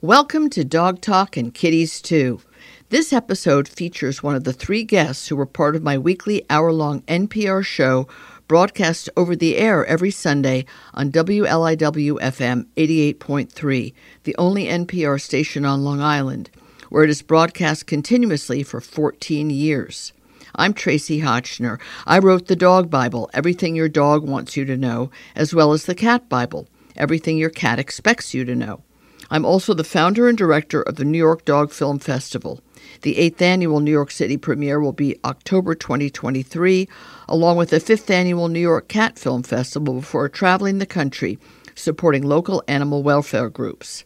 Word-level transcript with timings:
Welcome 0.00 0.48
to 0.50 0.64
Dog 0.64 1.00
Talk 1.00 1.36
and 1.36 1.52
Kitties 1.52 2.00
Too. 2.00 2.40
This 2.88 3.12
episode 3.12 3.66
features 3.66 4.22
one 4.22 4.36
of 4.36 4.44
the 4.44 4.52
three 4.52 4.84
guests 4.84 5.26
who 5.26 5.34
were 5.34 5.44
part 5.44 5.74
of 5.74 5.82
my 5.82 5.98
weekly 5.98 6.46
hour 6.48 6.72
long 6.72 7.02
NPR 7.08 7.64
show 7.64 8.06
broadcast 8.46 9.10
over 9.16 9.34
the 9.34 9.56
air 9.56 9.84
every 9.86 10.12
Sunday 10.12 10.66
on 10.94 11.10
WLIW 11.10 12.20
FM 12.20 12.66
88.3, 12.76 13.92
the 14.22 14.36
only 14.36 14.66
NPR 14.66 15.20
station 15.20 15.64
on 15.64 15.82
Long 15.82 16.00
Island, 16.00 16.48
where 16.90 17.02
it 17.02 17.10
is 17.10 17.20
broadcast 17.20 17.88
continuously 17.88 18.62
for 18.62 18.80
14 18.80 19.50
years. 19.50 20.12
I'm 20.54 20.74
Tracie 20.74 21.22
Hotchner. 21.22 21.80
I 22.06 22.20
wrote 22.20 22.46
the 22.46 22.54
Dog 22.54 22.88
Bible, 22.88 23.28
Everything 23.34 23.74
Your 23.74 23.88
Dog 23.88 24.22
Wants 24.22 24.56
You 24.56 24.64
to 24.66 24.76
Know, 24.76 25.10
as 25.34 25.52
well 25.52 25.72
as 25.72 25.86
the 25.86 25.96
Cat 25.96 26.28
Bible, 26.28 26.68
Everything 26.96 27.36
Your 27.36 27.50
Cat 27.50 27.80
Expects 27.80 28.32
You 28.32 28.44
to 28.44 28.54
Know. 28.54 28.84
I'm 29.30 29.44
also 29.44 29.74
the 29.74 29.84
founder 29.84 30.26
and 30.28 30.38
director 30.38 30.80
of 30.80 30.96
the 30.96 31.04
New 31.04 31.18
York 31.18 31.44
Dog 31.44 31.70
Film 31.70 31.98
Festival. 31.98 32.60
The 33.02 33.18
eighth 33.18 33.42
annual 33.42 33.80
New 33.80 33.90
York 33.90 34.10
City 34.10 34.38
premiere 34.38 34.80
will 34.80 34.92
be 34.92 35.18
October 35.24 35.74
2023, 35.74 36.88
along 37.28 37.58
with 37.58 37.68
the 37.70 37.78
fifth 37.78 38.10
annual 38.10 38.48
New 38.48 38.58
York 38.58 38.88
Cat 38.88 39.18
Film 39.18 39.42
Festival 39.42 39.92
before 39.94 40.30
traveling 40.30 40.78
the 40.78 40.86
country, 40.86 41.38
supporting 41.74 42.22
local 42.22 42.62
animal 42.66 43.02
welfare 43.02 43.50
groups. 43.50 44.04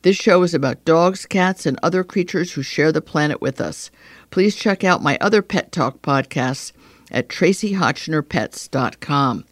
This 0.00 0.16
show 0.16 0.42
is 0.42 0.54
about 0.54 0.86
dogs, 0.86 1.26
cats, 1.26 1.66
and 1.66 1.78
other 1.82 2.02
creatures 2.02 2.52
who 2.52 2.62
share 2.62 2.92
the 2.92 3.02
planet 3.02 3.42
with 3.42 3.60
us. 3.60 3.90
Please 4.30 4.56
check 4.56 4.84
out 4.84 5.02
my 5.02 5.18
other 5.20 5.42
Pet 5.42 5.70
Talk 5.70 6.00
podcasts 6.00 6.72
at 7.10 7.28
traciehotchnerpets.com. 7.28 9.44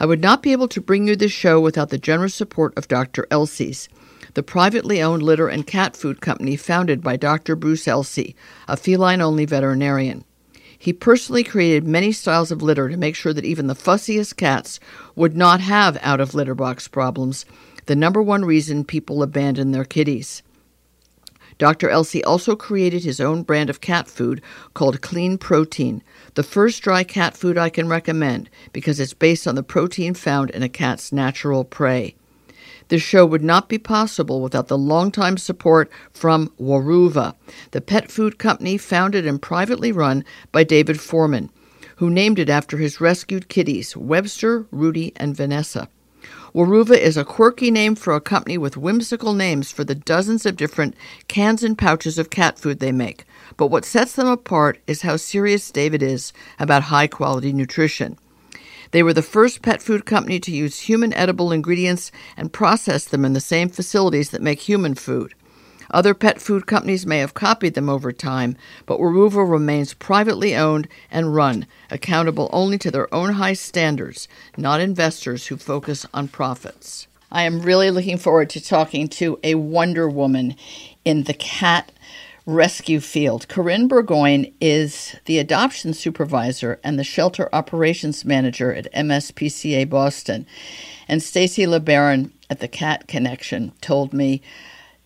I 0.00 0.06
would 0.06 0.20
not 0.20 0.42
be 0.42 0.52
able 0.52 0.68
to 0.68 0.80
bring 0.80 1.06
you 1.06 1.14
this 1.14 1.32
show 1.32 1.60
without 1.60 1.90
the 1.90 1.98
generous 1.98 2.34
support 2.34 2.72
of 2.76 2.88
Dr. 2.88 3.26
Elsey's 3.30 3.90
the 4.34 4.42
privately 4.42 5.00
owned 5.00 5.22
litter 5.22 5.48
and 5.48 5.66
cat 5.66 5.96
food 5.96 6.20
company 6.20 6.56
founded 6.56 7.02
by 7.02 7.16
Dr. 7.16 7.56
Bruce 7.56 7.88
Elsey, 7.88 8.34
a 8.68 8.76
feline 8.76 9.20
only 9.20 9.44
veterinarian. 9.46 10.24
He 10.78 10.92
personally 10.92 11.44
created 11.44 11.86
many 11.86 12.12
styles 12.12 12.50
of 12.50 12.60
litter 12.60 12.88
to 12.88 12.96
make 12.96 13.16
sure 13.16 13.32
that 13.32 13.44
even 13.44 13.68
the 13.68 13.74
fussiest 13.74 14.36
cats 14.36 14.78
would 15.14 15.36
not 15.36 15.60
have 15.60 15.96
out 16.02 16.20
of 16.20 16.34
litter 16.34 16.54
box 16.54 16.88
problems, 16.88 17.46
the 17.86 17.96
number 17.96 18.20
one 18.20 18.44
reason 18.44 18.84
people 18.84 19.22
abandon 19.22 19.72
their 19.72 19.84
kitties. 19.84 20.42
Dr. 21.56 21.88
Elsey 21.88 22.22
also 22.24 22.56
created 22.56 23.04
his 23.04 23.20
own 23.20 23.44
brand 23.44 23.70
of 23.70 23.80
cat 23.80 24.08
food 24.08 24.42
called 24.74 25.00
Clean 25.00 25.38
Protein, 25.38 26.02
the 26.34 26.42
first 26.42 26.82
dry 26.82 27.04
cat 27.04 27.36
food 27.36 27.56
I 27.56 27.68
can 27.70 27.88
recommend 27.88 28.50
because 28.72 28.98
it's 28.98 29.14
based 29.14 29.46
on 29.46 29.54
the 29.54 29.62
protein 29.62 30.14
found 30.14 30.50
in 30.50 30.62
a 30.62 30.68
cat's 30.68 31.12
natural 31.12 31.64
prey. 31.64 32.16
This 32.88 33.02
show 33.02 33.24
would 33.24 33.42
not 33.42 33.68
be 33.68 33.78
possible 33.78 34.42
without 34.42 34.68
the 34.68 34.78
longtime 34.78 35.38
support 35.38 35.90
from 36.12 36.52
Weruva, 36.60 37.34
the 37.70 37.80
pet 37.80 38.10
food 38.10 38.38
company 38.38 38.76
founded 38.76 39.26
and 39.26 39.40
privately 39.40 39.90
run 39.90 40.24
by 40.52 40.64
David 40.64 41.00
Forman, 41.00 41.50
who 41.96 42.10
named 42.10 42.38
it 42.38 42.50
after 42.50 42.76
his 42.76 43.00
rescued 43.00 43.48
kitties, 43.48 43.96
Webster, 43.96 44.66
Rudy, 44.70 45.12
and 45.16 45.36
Vanessa. 45.36 45.88
Weruva 46.54 46.96
is 46.96 47.16
a 47.16 47.24
quirky 47.24 47.70
name 47.70 47.96
for 47.96 48.14
a 48.14 48.20
company 48.20 48.56
with 48.56 48.76
whimsical 48.76 49.34
names 49.34 49.72
for 49.72 49.82
the 49.82 49.96
dozens 49.96 50.46
of 50.46 50.56
different 50.56 50.94
cans 51.26 51.64
and 51.64 51.76
pouches 51.76 52.16
of 52.16 52.30
cat 52.30 52.58
food 52.58 52.78
they 52.78 52.92
make. 52.92 53.24
But 53.56 53.68
what 53.68 53.84
sets 53.84 54.12
them 54.12 54.28
apart 54.28 54.78
is 54.86 55.02
how 55.02 55.16
serious 55.16 55.70
David 55.72 56.00
is 56.00 56.32
about 56.60 56.84
high 56.84 57.08
quality 57.08 57.52
nutrition. 57.52 58.16
They 58.94 59.02
were 59.02 59.12
the 59.12 59.22
first 59.22 59.60
pet 59.60 59.82
food 59.82 60.06
company 60.06 60.38
to 60.38 60.52
use 60.52 60.82
human 60.82 61.12
edible 61.14 61.50
ingredients 61.50 62.12
and 62.36 62.52
process 62.52 63.04
them 63.04 63.24
in 63.24 63.32
the 63.32 63.40
same 63.40 63.68
facilities 63.68 64.30
that 64.30 64.40
make 64.40 64.60
human 64.60 64.94
food. 64.94 65.34
Other 65.90 66.14
pet 66.14 66.40
food 66.40 66.66
companies 66.66 67.04
may 67.04 67.18
have 67.18 67.34
copied 67.34 67.74
them 67.74 67.88
over 67.88 68.12
time, 68.12 68.56
but 68.86 69.00
Weruva 69.00 69.50
remains 69.50 69.94
privately 69.94 70.54
owned 70.54 70.86
and 71.10 71.34
run, 71.34 71.66
accountable 71.90 72.48
only 72.52 72.78
to 72.78 72.90
their 72.92 73.12
own 73.12 73.32
high 73.32 73.54
standards, 73.54 74.28
not 74.56 74.80
investors 74.80 75.48
who 75.48 75.56
focus 75.56 76.06
on 76.14 76.28
profits. 76.28 77.08
I 77.32 77.42
am 77.42 77.62
really 77.62 77.90
looking 77.90 78.18
forward 78.18 78.48
to 78.50 78.60
talking 78.60 79.08
to 79.08 79.40
a 79.42 79.56
Wonder 79.56 80.08
Woman 80.08 80.54
in 81.04 81.24
the 81.24 81.34
cat 81.34 81.90
rescue 82.46 83.00
field. 83.00 83.48
Corrine 83.48 83.88
Bourgoin 83.88 84.52
is 84.60 85.16
the 85.24 85.38
adoption 85.38 85.94
supervisor 85.94 86.78
and 86.84 86.98
the 86.98 87.04
shelter 87.04 87.48
operations 87.54 88.24
manager 88.24 88.72
at 88.72 88.92
MSPCA 88.92 89.88
Boston. 89.88 90.46
And 91.08 91.22
Stacy 91.22 91.64
LeBaron 91.64 92.30
at 92.50 92.60
the 92.60 92.68
Cat 92.68 93.08
Connection 93.08 93.72
told 93.80 94.12
me 94.12 94.42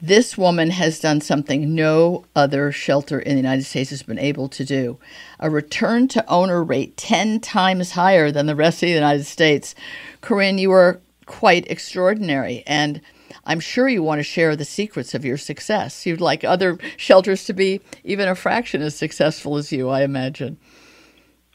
this 0.00 0.38
woman 0.38 0.70
has 0.70 1.00
done 1.00 1.20
something 1.20 1.74
no 1.74 2.24
other 2.36 2.70
shelter 2.70 3.18
in 3.18 3.32
the 3.32 3.42
United 3.42 3.64
States 3.64 3.90
has 3.90 4.02
been 4.02 4.18
able 4.18 4.48
to 4.48 4.64
do 4.64 4.96
a 5.40 5.50
return 5.50 6.06
to 6.08 6.28
owner 6.28 6.62
rate 6.62 6.96
10 6.96 7.40
times 7.40 7.92
higher 7.92 8.30
than 8.30 8.46
the 8.46 8.54
rest 8.54 8.76
of 8.76 8.88
the 8.88 8.94
United 8.94 9.24
States. 9.24 9.74
Corrine, 10.22 10.58
you 10.58 10.70
are 10.70 11.00
quite 11.26 11.68
extraordinary. 11.70 12.62
And 12.66 13.00
I'm 13.44 13.60
sure 13.60 13.88
you 13.88 14.02
want 14.02 14.18
to 14.18 14.22
share 14.22 14.56
the 14.56 14.64
secrets 14.64 15.14
of 15.14 15.24
your 15.24 15.36
success. 15.36 16.06
You'd 16.06 16.20
like 16.20 16.44
other 16.44 16.78
shelters 16.96 17.44
to 17.46 17.52
be 17.52 17.80
even 18.04 18.28
a 18.28 18.34
fraction 18.34 18.82
as 18.82 18.94
successful 18.94 19.56
as 19.56 19.72
you, 19.72 19.88
I 19.88 20.02
imagine. 20.02 20.58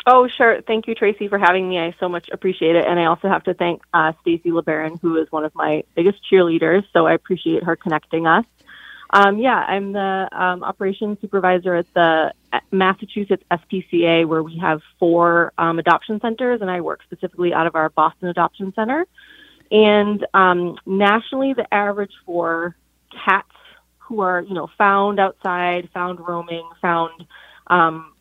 Oh, 0.06 0.28
sure. 0.28 0.62
Thank 0.68 0.88
you, 0.88 0.96
Tracie, 0.96 1.30
for 1.30 1.38
having 1.38 1.70
me. 1.70 1.80
I 1.80 1.96
so 2.00 2.10
much 2.10 2.30
appreciate 2.30 2.76
it. 2.76 2.86
And 2.86 3.00
I 3.00 3.06
also 3.06 3.30
have 3.30 3.44
to 3.46 3.54
thank 3.54 3.82
uh, 3.94 4.12
Stacy 4.22 4.52
LeBaron, 4.52 5.00
who 5.02 5.16
is 5.16 5.32
one 5.32 5.46
of 5.46 5.56
my 5.56 5.84
biggest 5.96 6.20
cheerleaders. 6.30 6.84
So 6.92 7.08
I 7.08 7.14
appreciate 7.14 7.64
her 7.64 7.76
connecting 7.78 8.28
us. 8.28 8.46
Um, 9.14 9.38
yeah, 9.38 9.56
I'm 9.56 9.94
the 9.94 10.28
um, 10.32 10.64
operations 10.64 11.20
supervisor 11.22 11.76
at 11.76 11.86
the 11.94 12.34
Massachusetts 12.72 13.44
SPCA, 13.52 14.26
where 14.26 14.42
we 14.42 14.58
have 14.58 14.82
four 15.00 15.54
um, 15.58 15.78
adoption 15.78 16.20
centers, 16.20 16.62
and 16.62 16.70
I 16.70 16.82
work 16.82 17.02
specifically 17.04 17.54
out 17.54 17.68
of 17.68 17.76
our 17.76 17.90
Boston 17.90 18.28
Adoption 18.30 18.74
Center. 18.74 19.06
And 19.74 20.26
um, 20.36 20.78
nationally, 20.86 21.54
the 21.54 21.72
average 21.74 22.14
for 22.28 22.76
cats 23.26 23.50
who 23.98 24.22
are, 24.22 24.42
you 24.42 24.54
know, 24.54 24.70
found 24.78 25.20
outside, 25.20 25.90
found 25.92 26.20
roaming, 26.20 26.70
found 26.80 27.26
um, 27.68 28.14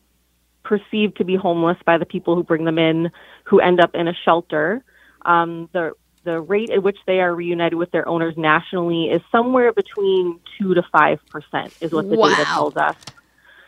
perceived 0.63 1.17
to 1.17 1.23
be 1.23 1.35
homeless 1.35 1.77
by 1.85 1.99
the 1.99 2.05
people 2.05 2.35
who 2.35 2.43
bring 2.43 2.65
them 2.65 2.79
in, 2.79 3.11
who 3.43 3.59
end 3.59 3.79
up 3.79 3.93
in 3.93 4.07
a 4.07 4.13
shelter, 4.25 4.83
um, 5.25 5.69
the 5.73 5.91
the 6.23 6.39
rate 6.39 6.69
at 6.69 6.81
which 6.81 6.97
they 7.05 7.19
are 7.19 7.35
reunited 7.35 7.77
with 7.77 7.91
their 7.91 8.07
owners 8.07 8.33
nationally 8.37 9.09
is 9.09 9.21
somewhere 9.29 9.73
between 9.73 10.39
two 10.57 10.73
to 10.73 10.81
five 10.91 11.19
percent, 11.29 11.75
is 11.81 11.91
what 11.91 12.09
the 12.09 12.15
wow. 12.15 12.29
data 12.29 12.45
tells 12.45 12.77
us. 12.77 12.95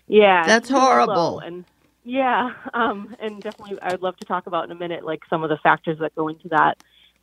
Yeah, 0.07 0.47
that's 0.47 0.69
horrible. 0.69 1.39
And 1.39 1.65
yeah, 2.03 2.53
um, 2.73 3.15
and 3.19 3.43
definitely, 3.43 3.79
I'd 3.81 4.01
love 4.01 4.17
to 4.17 4.25
talk 4.25 4.47
about 4.47 4.63
in 4.63 4.71
a 4.71 4.75
minute, 4.75 5.05
like 5.05 5.21
some 5.29 5.43
of 5.43 5.49
the 5.49 5.57
factors 5.57 5.99
that 5.99 6.15
go 6.15 6.29
into 6.29 6.47
that. 6.49 6.77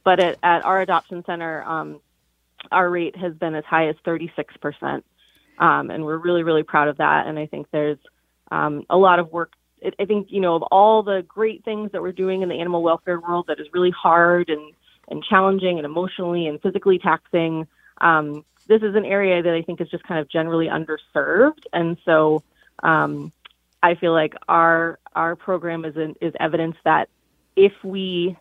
But 0.05 0.21
at, 0.21 0.39
at 0.43 0.65
our 0.65 0.81
adoption 0.81 1.23
center, 1.25 1.63
um, 1.63 2.01
our 2.71 2.89
rate 2.89 3.17
has 3.17 3.35
been 3.35 3.55
as 3.55 3.65
high 3.65 3.89
as 3.89 3.97
36%. 4.07 5.03
Um, 5.59 5.91
and 5.91 6.05
we're 6.05 6.17
really, 6.17 6.43
really 6.43 6.63
proud 6.63 6.89
of 6.89 6.97
that. 6.99 7.27
And 7.27 7.39
I 7.39 7.47
think 7.47 7.67
there's 7.71 7.99
um, 8.51 8.85
a 8.91 8.97
lot 8.97 9.19
of 9.19 9.33
work. 9.33 9.53
I 9.99 10.05
think, 10.05 10.29
you 10.31 10.41
know, 10.41 10.55
of 10.55 10.63
all 10.63 11.03
the 11.03 11.25
great 11.27 11.65
things 11.65 11.91
that 11.93 12.03
we're 12.03 12.13
doing 12.13 12.43
in 12.43 12.49
the 12.49 12.61
animal 12.61 12.83
welfare 12.83 13.21
world 13.21 13.47
that 13.49 13.59
is 13.59 13.67
really 13.73 13.91
hard 13.91 14.49
and, 14.49 14.73
and 15.09 15.25
challenging 15.25 15.79
and 15.79 15.85
emotionally 15.85 16.47
and 16.47 16.63
physically 16.63 16.99
taxing, 16.99 17.67
um, 18.01 18.45
this 18.69 18.83
is 18.83 18.95
an 18.95 19.05
area 19.05 19.43
that 19.43 19.53
I 19.53 19.63
think 19.63 19.81
is 19.81 19.89
just 19.91 20.05
kind 20.05 20.21
of 20.21 20.29
generally 20.29 20.69
underserved. 20.69 21.65
And 21.73 21.97
so 22.05 22.45
um, 22.83 23.33
I 23.83 23.95
feel 23.97 24.13
like 24.13 24.35
our 24.49 24.99
our 25.15 25.37
program 25.37 25.85
is 25.85 25.97
an, 25.97 26.15
is 26.21 26.33
evidence 26.41 26.77
that 26.85 27.09
if 27.57 27.73
we 27.83 28.37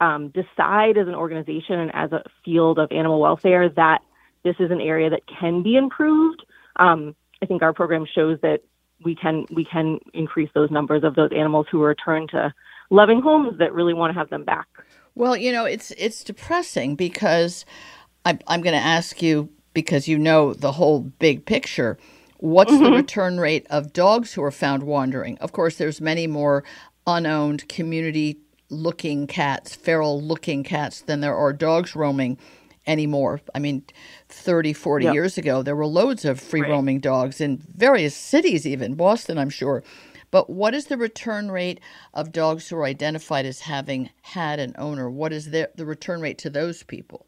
um, 0.00 0.28
decide 0.28 0.96
as 0.96 1.08
an 1.08 1.14
organization 1.14 1.78
and 1.78 1.94
as 1.94 2.12
a 2.12 2.22
field 2.44 2.78
of 2.78 2.90
animal 2.90 3.20
welfare 3.20 3.68
that 3.68 4.00
this 4.44 4.56
is 4.58 4.70
an 4.70 4.80
area 4.80 5.10
that 5.10 5.22
can 5.26 5.62
be 5.62 5.76
improved, 5.76 6.44
um, 6.76 7.14
I 7.42 7.46
think 7.46 7.62
our 7.62 7.72
program 7.72 8.06
shows 8.12 8.38
that 8.42 8.60
we 9.04 9.14
can 9.14 9.46
we 9.50 9.64
can 9.64 9.98
increase 10.12 10.50
those 10.54 10.70
numbers 10.70 11.04
of 11.04 11.14
those 11.14 11.30
animals 11.34 11.66
who 11.70 11.82
return 11.82 12.26
to 12.28 12.52
loving 12.90 13.22
homes 13.22 13.58
that 13.58 13.72
really 13.72 13.94
want 13.94 14.12
to 14.12 14.18
have 14.18 14.30
them 14.30 14.44
back. 14.44 14.66
Well, 15.14 15.36
you 15.36 15.52
know, 15.52 15.64
it's 15.64 15.90
it's 15.92 16.24
depressing 16.24 16.96
because 16.96 17.64
I'm 18.24 18.38
I'm 18.46 18.60
going 18.60 18.74
to 18.74 18.84
ask 18.84 19.22
you 19.22 19.50
because 19.74 20.08
you 20.08 20.18
know 20.18 20.54
the 20.54 20.72
whole 20.72 21.00
big 21.00 21.46
picture. 21.46 21.98
What's 22.38 22.72
mm-hmm. 22.72 22.84
the 22.84 22.90
return 22.92 23.38
rate 23.38 23.66
of 23.68 23.92
dogs 23.92 24.32
who 24.32 24.42
are 24.42 24.50
found 24.50 24.82
wandering? 24.82 25.36
Of 25.38 25.52
course, 25.52 25.76
there's 25.76 26.00
many 26.00 26.26
more 26.26 26.64
unowned 27.06 27.68
community 27.68 28.38
looking 28.70 29.26
cats, 29.26 29.74
feral 29.74 30.20
looking 30.22 30.62
cats, 30.64 31.00
than 31.02 31.20
there 31.20 31.36
are 31.36 31.52
dogs 31.52 31.94
roaming 31.94 32.38
anymore. 32.86 33.40
I 33.54 33.58
mean, 33.58 33.84
30, 34.28 34.72
40 34.72 35.04
yep. 35.04 35.14
years 35.14 35.38
ago, 35.38 35.62
there 35.62 35.76
were 35.76 35.86
loads 35.86 36.24
of 36.24 36.40
free 36.40 36.62
right. 36.62 36.70
roaming 36.70 37.00
dogs 37.00 37.40
in 37.40 37.58
various 37.76 38.14
cities, 38.14 38.66
even 38.66 38.94
Boston, 38.94 39.38
I'm 39.38 39.50
sure. 39.50 39.82
But 40.30 40.48
what 40.48 40.74
is 40.74 40.86
the 40.86 40.96
return 40.96 41.50
rate 41.50 41.80
of 42.14 42.32
dogs 42.32 42.68
who 42.68 42.76
are 42.76 42.84
identified 42.84 43.46
as 43.46 43.60
having 43.60 44.10
had 44.22 44.60
an 44.60 44.74
owner? 44.78 45.10
What 45.10 45.32
is 45.32 45.50
the, 45.50 45.70
the 45.74 45.84
return 45.84 46.20
rate 46.20 46.38
to 46.38 46.50
those 46.50 46.82
people? 46.84 47.26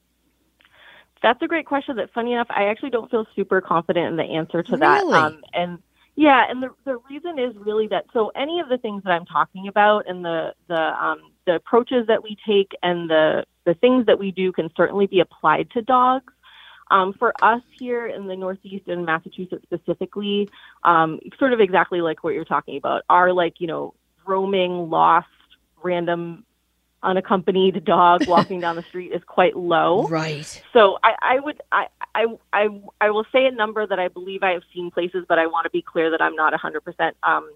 that's 1.23 1.41
a 1.41 1.47
great 1.47 1.67
question. 1.67 1.97
That 1.97 2.13
funny 2.13 2.33
enough, 2.33 2.49
I 2.51 2.65
actually 2.65 2.91
don't 2.91 3.11
feel 3.11 3.27
super 3.35 3.61
confident 3.61 4.09
in 4.09 4.17
the 4.17 4.25
answer 4.25 4.63
to 4.63 4.77
that. 4.77 5.03
Really? 5.03 5.15
Um, 5.19 5.41
and 5.55 5.79
yeah, 6.17 6.45
and 6.49 6.63
the 6.63 6.71
the 6.85 6.99
reason 7.09 7.39
is 7.39 7.55
really 7.57 7.87
that 7.89 8.07
so 8.13 8.33
any 8.35 8.61
of 8.61 8.69
the 8.69 8.77
things 8.77 9.05
that 9.05 9.13
I'm 9.13 9.27
talking 9.27 9.69
about 9.69 10.09
and 10.09 10.25
the 10.25 10.55
the 10.69 10.75
um, 10.75 11.21
the 11.47 11.55
approaches 11.55 12.07
that 12.07 12.23
we 12.23 12.37
take 12.47 12.73
and 12.83 13.09
the 13.09 13.45
the 13.65 13.75
things 13.75 14.07
that 14.07 14.19
we 14.19 14.31
do 14.33 14.53
can 14.53 14.71
certainly 14.77 15.07
be 15.07 15.21
applied 15.21 15.71
to 15.71 15.83
dogs. 15.83 16.33
Um, 16.91 17.15
for 17.15 17.33
us 17.43 17.63
here 17.79 18.07
in 18.07 18.27
the 18.27 18.37
Northeast 18.37 18.87
and 18.89 19.07
Massachusetts 19.07 19.63
specifically, 19.63 20.51
um, 20.85 21.21
sort 21.39 21.55
of 21.55 21.61
exactly 21.61 22.03
like 22.03 22.23
what 22.23 22.35
you're 22.35 22.45
talking 22.45 22.77
about, 22.77 23.03
are 23.09 23.33
like 23.33 23.61
you 23.61 23.67
know 23.67 23.95
roaming, 24.27 24.91
lost, 24.91 25.29
random 25.83 26.45
unaccompanied 27.03 27.85
dog 27.85 28.27
walking 28.29 28.61
down 28.61 28.77
the 28.77 28.83
street 28.83 29.13
is 29.13 29.23
quite 29.27 29.57
low. 29.57 30.07
Right. 30.07 30.63
So 30.73 30.99
I, 31.03 31.15
I 31.23 31.41
would 31.41 31.61
I, 31.73 31.87
I 32.15 32.27
I 32.53 32.69
I 33.01 33.11
will 33.11 33.27
say 33.33 33.47
a 33.47 33.51
number 33.51 33.87
that 33.87 33.99
I 33.99 34.09
believe 34.09 34.43
I 34.43 34.53
have 34.53 34.63
seen 34.75 34.91
places, 34.91 35.25
but 35.29 35.39
I 35.39 35.47
want 35.47 35.65
to 35.65 35.71
be 35.71 35.83
clear 35.83 36.11
that 36.11 36.21
I'm 36.21 36.35
not 36.35 36.53
100% 36.53 37.13
um, 37.23 37.51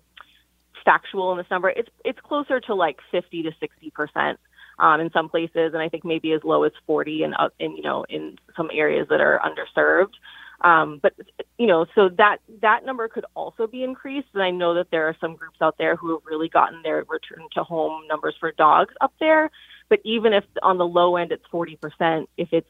factual 0.87 1.33
in 1.33 1.38
this 1.38 1.50
number. 1.50 1.69
It's 1.69 1.91
it's 2.06 2.19
closer 2.21 2.61
to 2.61 2.75
like 2.75 2.97
50 3.11 3.43
to 3.43 3.50
60 3.61 3.91
percent 3.91 4.41
um, 4.79 5.00
in 5.00 5.11
some 5.11 5.29
places, 5.29 5.75
and 5.75 5.79
I 5.79 5.91
think 5.91 6.06
maybe 6.06 6.33
as 6.33 6.41
low 6.44 6.62
as 6.62 6.73
40 6.87 7.25
in, 7.25 7.35
uh, 7.35 7.50
in 7.59 7.77
you 7.77 7.83
know 7.83 8.06
in 8.09 8.38
some 8.56 8.71
areas 8.73 9.09
that 9.11 9.21
are 9.21 9.38
underserved. 9.44 10.15
Um, 10.62 11.00
but 11.03 11.12
you 11.59 11.67
know, 11.67 11.85
so 11.94 12.09
that 12.17 12.38
that 12.62 12.87
number 12.87 13.09
could 13.09 13.27
also 13.35 13.67
be 13.67 13.83
increased. 13.83 14.29
And 14.33 14.43
I 14.43 14.50
know 14.50 14.75
that 14.75 14.91
there 14.91 15.06
are 15.06 15.17
some 15.21 15.37
groups 15.37 15.59
out 15.61 15.77
there 15.77 15.97
who 15.97 16.12
have 16.12 16.23
really 16.25 16.49
gotten 16.49 16.83
their 16.83 17.05
return 17.09 17.47
to 17.53 17.62
home 17.62 18.06
numbers 18.09 18.35
for 18.41 18.53
dogs 18.53 18.94
up 19.03 19.12
there. 19.21 19.50
But 19.88 20.00
even 20.05 20.33
if 20.33 20.44
on 20.62 20.79
the 20.79 20.87
low 20.87 21.17
end 21.17 21.31
it's 21.31 21.44
40%, 21.53 22.27
if 22.37 22.49
it's 22.53 22.69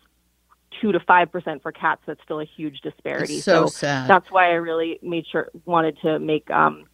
two 0.81 0.93
to 0.93 1.01
five 1.01 1.31
percent 1.31 1.63
for 1.63 1.73
cats, 1.73 2.03
that's 2.07 2.23
still 2.25 2.41
a 2.41 2.45
huge 2.45 2.81
disparity. 2.81 3.37
It's 3.37 3.45
so, 3.45 3.67
so 3.67 3.71
sad. 3.71 4.11
That's 4.11 4.31
why 4.31 4.51
I 4.51 4.55
really 4.55 4.99
made 5.03 5.27
sure 5.31 5.51
wanted 5.65 5.99
to 6.03 6.19
make 6.19 6.51
um, 6.51 6.87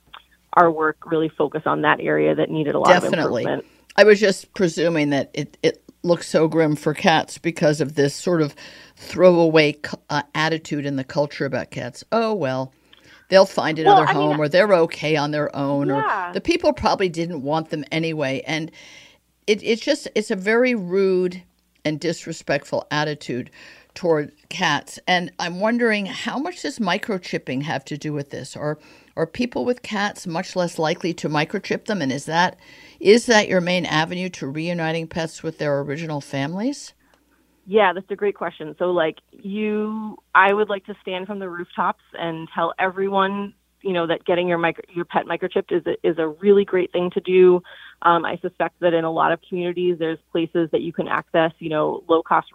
our 0.55 0.71
work 0.71 1.11
really 1.11 1.29
focus 1.29 1.63
on 1.67 1.83
that 1.83 2.01
area 2.01 2.35
that 2.35 2.51
needed 2.51 2.75
a 2.75 2.79
lot 2.79 2.89
Definitely. 2.89 3.45
of 3.45 3.51
improvement. 3.51 3.67
I 3.97 4.05
was 4.05 4.21
just 4.21 4.53
presuming 4.55 5.11
that 5.11 5.31
it, 5.35 5.57
it 5.63 5.83
looks 6.03 6.29
so 6.29 6.49
grim 6.49 6.77
for 6.77 6.95
cats 6.95 7.39
because 7.39 7.81
of 7.81 7.95
this 7.95 8.15
sort 8.15 8.43
of 8.43 8.55
throwaway 8.97 9.77
uh, 10.11 10.23
attitude 10.35 10.87
in 10.87 10.97
the 10.97 11.05
culture 11.05 11.45
about 11.45 11.71
cats. 11.71 12.05
Oh, 12.13 12.35
well, 12.35 12.73
they'll 13.29 13.47
find 13.47 13.79
another 13.79 14.05
well, 14.05 14.15
home 14.15 14.31
mean, 14.33 14.41
or 14.41 14.49
they're 14.49 14.73
okay 14.75 15.17
on 15.17 15.31
their 15.31 15.55
own 15.55 15.89
yeah. 15.89 16.31
or 16.31 16.33
the 16.33 16.41
people 16.41 16.73
probably 16.73 17.09
didn't 17.09 17.43
want 17.43 17.71
them 17.71 17.85
anyway. 17.93 18.43
And 18.47 18.71
it, 19.47 19.63
it's 19.63 19.83
just, 19.83 20.09
it's 20.15 20.31
a 20.31 20.37
very 20.37 20.75
rude 20.75 21.43
and 21.85 21.99
disrespectful 21.99 22.87
attitude 22.91 23.51
toward 23.95 24.33
cats. 24.49 24.99
And 25.07 25.33
I'm 25.39 25.61
wondering 25.61 26.07
how 26.07 26.39
much 26.39 26.63
does 26.63 26.79
microchipping 26.79 27.63
have 27.63 27.85
to 27.87 27.99
do 27.99 28.13
with 28.13 28.31
this? 28.31 28.57
Or 28.57 28.79
are 29.17 29.27
people 29.27 29.65
with 29.65 29.83
cats 29.83 30.27
much 30.27 30.57
less 30.57 30.79
likely 30.79 31.13
to 31.15 31.29
microchip 31.29 31.87
them? 31.87 32.03
And 32.03 32.13
is 32.13 32.27
that 32.27 32.59
is 33.01 33.27
that 33.27 33.49
your 33.49 33.61
main 33.61 33.85
avenue 33.85 34.29
to 34.31 34.47
reuniting 34.47 35.09
pets 35.09 35.43
with 35.43 35.59
their 35.59 35.81
original 35.81 36.21
families? 36.21 36.95
Yeah, 37.67 37.93
that's 37.93 38.11
a 38.11 38.17
great 38.17 38.35
question. 38.35 38.75
So, 38.79 38.87
like 38.87 39.19
you, 39.31 40.17
I 40.35 40.53
would 40.53 40.69
like 40.69 40.85
to 40.87 40.95
stand 41.01 41.27
from 41.27 41.39
the 41.39 41.49
rooftops 41.49 42.03
and 42.13 42.49
tell 42.55 42.75
everyone, 42.79 43.55
you 43.83 43.93
know, 43.93 44.07
that 44.07 44.25
getting 44.25 44.49
your 44.49 44.59
micro, 44.59 44.85
your 44.95 45.05
pet 45.05 45.27
microchipped 45.27 45.73
is 45.73 45.83
a, 45.87 46.09
is 46.09 46.19
a 46.19 46.29
really 46.29 46.65
great 46.65 46.93
thing 46.93 47.11
to 47.11 47.21
do. 47.21 47.63
Um, 48.03 48.25
I 48.25 48.37
suspect 48.39 48.81
that 48.81 48.95
in 48.95 49.05
a 49.05 49.11
lot 49.11 49.33
of 49.33 49.41
communities, 49.49 49.97
there's 49.99 50.19
places 50.31 50.69
that 50.73 50.81
you 50.81 50.93
can 50.93 51.09
access, 51.09 51.53
you 51.59 51.69
know, 51.69 52.03
low 52.09 52.23
cost 52.23 52.49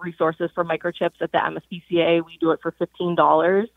resources 0.00 0.50
for 0.54 0.64
microchips 0.64 1.20
at 1.20 1.32
the 1.32 1.38
MSPCA. 1.38 2.24
We 2.24 2.38
do 2.40 2.50
it 2.50 2.60
for 2.62 2.72
fifteen 2.72 3.14
dollars, 3.14 3.68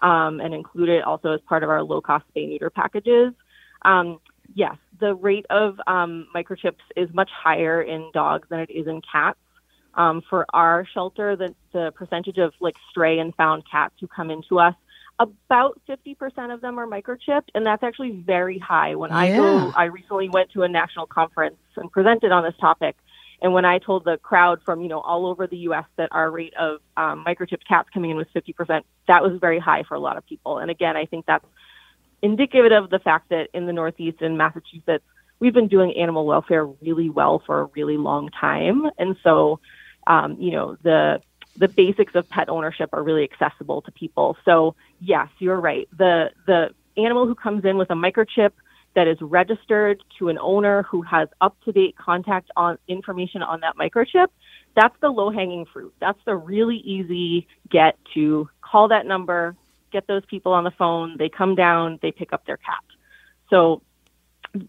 um, 0.00 0.40
and 0.40 0.54
include 0.54 0.88
it 0.88 1.04
also 1.04 1.32
as 1.32 1.40
part 1.48 1.62
of 1.62 1.70
our 1.70 1.82
low 1.82 2.00
cost 2.00 2.24
spay 2.34 2.48
neuter 2.48 2.70
packages. 2.70 3.32
Um, 3.82 4.18
yes, 4.54 4.76
the 4.98 5.14
rate 5.14 5.46
of 5.50 5.80
um, 5.86 6.26
microchips 6.34 6.82
is 6.96 7.08
much 7.14 7.30
higher 7.30 7.80
in 7.82 8.10
dogs 8.12 8.48
than 8.50 8.60
it 8.60 8.70
is 8.70 8.86
in 8.86 9.00
cats. 9.10 9.38
Um, 9.94 10.22
for 10.30 10.46
our 10.52 10.86
shelter, 10.94 11.34
the, 11.34 11.54
the 11.72 11.92
percentage 11.96 12.38
of 12.38 12.52
like 12.60 12.76
stray 12.90 13.18
and 13.18 13.34
found 13.34 13.64
cats 13.68 13.94
who 14.00 14.06
come 14.06 14.30
into 14.30 14.58
us, 14.60 14.74
about 15.20 15.78
50% 15.86 16.52
of 16.52 16.62
them 16.62 16.80
are 16.80 16.86
microchipped, 16.86 17.50
and 17.54 17.64
that's 17.64 17.82
actually 17.82 18.12
very 18.12 18.58
high. 18.58 18.94
When 18.94 19.10
yeah. 19.10 19.18
I 19.18 19.36
go, 19.36 19.72
I 19.76 19.84
recently 19.84 20.30
went 20.30 20.50
to 20.52 20.62
a 20.62 20.68
national 20.68 21.06
conference 21.06 21.56
and 21.76 21.92
presented 21.92 22.32
on 22.32 22.42
this 22.42 22.54
topic. 22.58 22.96
And 23.42 23.52
when 23.52 23.66
I 23.66 23.78
told 23.78 24.04
the 24.04 24.16
crowd 24.16 24.60
from 24.64 24.80
you 24.80 24.88
know 24.88 25.00
all 25.00 25.26
over 25.26 25.46
the 25.46 25.58
U.S. 25.58 25.84
that 25.96 26.08
our 26.10 26.30
rate 26.30 26.54
of 26.58 26.80
um, 26.96 27.24
microchipped 27.24 27.66
cats 27.68 27.88
coming 27.92 28.10
in 28.10 28.16
was 28.16 28.26
50%, 28.34 28.82
that 29.08 29.22
was 29.22 29.38
very 29.38 29.58
high 29.58 29.82
for 29.82 29.94
a 29.94 30.00
lot 30.00 30.16
of 30.16 30.26
people. 30.26 30.58
And 30.58 30.70
again, 30.70 30.96
I 30.96 31.04
think 31.04 31.26
that's 31.26 31.44
indicative 32.22 32.72
of 32.72 32.90
the 32.90 32.98
fact 32.98 33.28
that 33.28 33.48
in 33.52 33.66
the 33.66 33.72
Northeast 33.72 34.22
and 34.22 34.36
Massachusetts, 34.38 35.04
we've 35.38 35.54
been 35.54 35.68
doing 35.68 35.94
animal 35.96 36.26
welfare 36.26 36.66
really 36.66 37.10
well 37.10 37.42
for 37.44 37.60
a 37.60 37.64
really 37.76 37.96
long 37.96 38.30
time. 38.30 38.90
And 38.98 39.16
so, 39.22 39.60
um, 40.06 40.36
you 40.40 40.52
know, 40.52 40.76
the 40.82 41.20
the 41.56 41.68
basics 41.68 42.14
of 42.14 42.28
pet 42.28 42.48
ownership 42.48 42.90
are 42.92 43.02
really 43.02 43.24
accessible 43.24 43.82
to 43.82 43.92
people. 43.92 44.36
So 44.44 44.74
yes, 45.00 45.28
you're 45.38 45.60
right. 45.60 45.88
The 45.96 46.30
the 46.46 46.70
animal 46.96 47.26
who 47.26 47.34
comes 47.34 47.64
in 47.64 47.76
with 47.76 47.90
a 47.90 47.94
microchip 47.94 48.52
that 48.94 49.06
is 49.06 49.18
registered 49.20 50.02
to 50.18 50.28
an 50.28 50.38
owner 50.38 50.82
who 50.82 51.02
has 51.02 51.28
up 51.40 51.56
to 51.64 51.72
date 51.72 51.96
contact 51.96 52.50
on 52.56 52.76
information 52.88 53.42
on 53.42 53.60
that 53.60 53.76
microchip, 53.76 54.26
that's 54.74 54.94
the 55.00 55.08
low 55.08 55.30
hanging 55.30 55.64
fruit. 55.66 55.94
That's 56.00 56.18
the 56.26 56.34
really 56.34 56.76
easy 56.76 57.46
get 57.68 57.96
to 58.14 58.48
call 58.60 58.88
that 58.88 59.06
number, 59.06 59.54
get 59.92 60.06
those 60.06 60.24
people 60.26 60.52
on 60.52 60.64
the 60.64 60.70
phone, 60.72 61.16
they 61.18 61.28
come 61.28 61.54
down, 61.54 61.98
they 62.02 62.10
pick 62.10 62.32
up 62.32 62.46
their 62.46 62.56
cat. 62.56 62.82
So, 63.48 63.82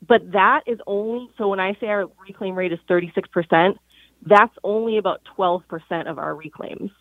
but 0.08 0.32
that 0.34 0.62
is 0.68 0.80
only, 0.86 1.30
so 1.38 1.48
when 1.48 1.60
I 1.60 1.76
say 1.80 1.88
our 1.88 2.08
reclaim 2.28 2.56
rate 2.56 2.72
is 2.72 2.80
36%, 2.88 3.78
that's 4.26 4.56
only 4.64 4.98
about 4.98 5.22
12% 5.38 6.10
of 6.10 6.18
our 6.18 6.36
reclaims. 6.36 6.92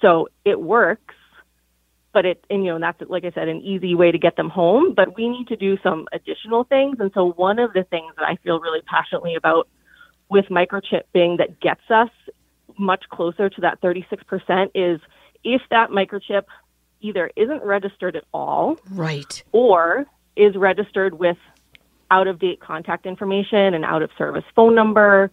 So 0.00 0.28
it 0.44 0.60
works, 0.60 1.14
but 2.12 2.24
it, 2.24 2.44
and 2.50 2.64
you 2.64 2.72
know, 2.72 2.80
that's, 2.80 3.08
like 3.08 3.24
I 3.24 3.30
said, 3.30 3.48
an 3.48 3.60
easy 3.60 3.94
way 3.94 4.10
to 4.10 4.18
get 4.18 4.36
them 4.36 4.48
home, 4.48 4.94
but 4.94 5.16
we 5.16 5.28
need 5.28 5.48
to 5.48 5.56
do 5.56 5.78
some 5.82 6.06
additional 6.12 6.64
things. 6.64 6.96
And 6.98 7.10
so 7.14 7.32
one 7.32 7.58
of 7.58 7.72
the 7.72 7.84
things 7.84 8.12
that 8.18 8.26
I 8.26 8.36
feel 8.42 8.60
really 8.60 8.82
passionately 8.82 9.36
about 9.36 9.68
with 10.28 10.46
microchipping 10.46 11.38
that 11.38 11.60
gets 11.60 11.82
us 11.90 12.10
much 12.78 13.04
closer 13.10 13.48
to 13.48 13.60
that 13.60 13.80
36% 13.80 14.70
is 14.74 15.00
if 15.44 15.62
that 15.70 15.90
microchip 15.90 16.44
either 17.00 17.30
isn't 17.36 17.62
registered 17.62 18.16
at 18.16 18.24
all, 18.32 18.78
right, 18.90 19.42
or 19.52 20.06
is 20.36 20.56
registered 20.56 21.18
with 21.18 21.36
out 22.10 22.26
of 22.26 22.38
date 22.38 22.60
contact 22.60 23.06
information 23.06 23.74
and 23.74 23.84
out 23.84 24.02
of 24.02 24.10
service 24.16 24.44
phone 24.54 24.74
number, 24.74 25.30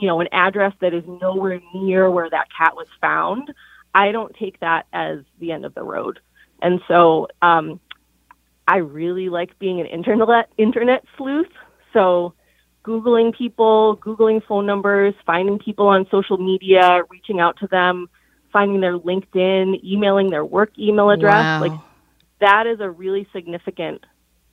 you 0.00 0.06
know, 0.06 0.20
an 0.20 0.28
address 0.32 0.72
that 0.80 0.94
is 0.94 1.04
nowhere 1.06 1.60
near 1.74 2.10
where 2.10 2.30
that 2.30 2.48
cat 2.56 2.74
was 2.74 2.86
found, 3.00 3.52
I 3.94 4.12
don't 4.12 4.34
take 4.34 4.60
that 4.60 4.86
as 4.92 5.18
the 5.38 5.52
end 5.52 5.64
of 5.64 5.74
the 5.74 5.82
road. 5.82 6.20
And 6.62 6.80
so 6.88 7.28
um, 7.42 7.80
I 8.66 8.78
really 8.78 9.28
like 9.28 9.58
being 9.58 9.80
an 9.80 9.86
internet 9.86 10.50
internet 10.56 11.04
sleuth. 11.16 11.50
So 11.92 12.34
Googling 12.84 13.36
people, 13.36 13.98
Googling 13.98 14.44
phone 14.46 14.66
numbers, 14.66 15.14
finding 15.26 15.58
people 15.58 15.88
on 15.88 16.06
social 16.10 16.38
media, 16.38 17.02
reaching 17.10 17.40
out 17.40 17.58
to 17.58 17.66
them, 17.66 18.08
finding 18.52 18.80
their 18.80 18.98
LinkedIn, 18.98 19.82
emailing 19.84 20.30
their 20.30 20.44
work 20.44 20.78
email 20.78 21.10
address. 21.10 21.60
Wow. 21.60 21.60
Like 21.60 21.80
that 22.40 22.66
is 22.66 22.80
a 22.80 22.88
really 22.88 23.28
significant 23.32 24.04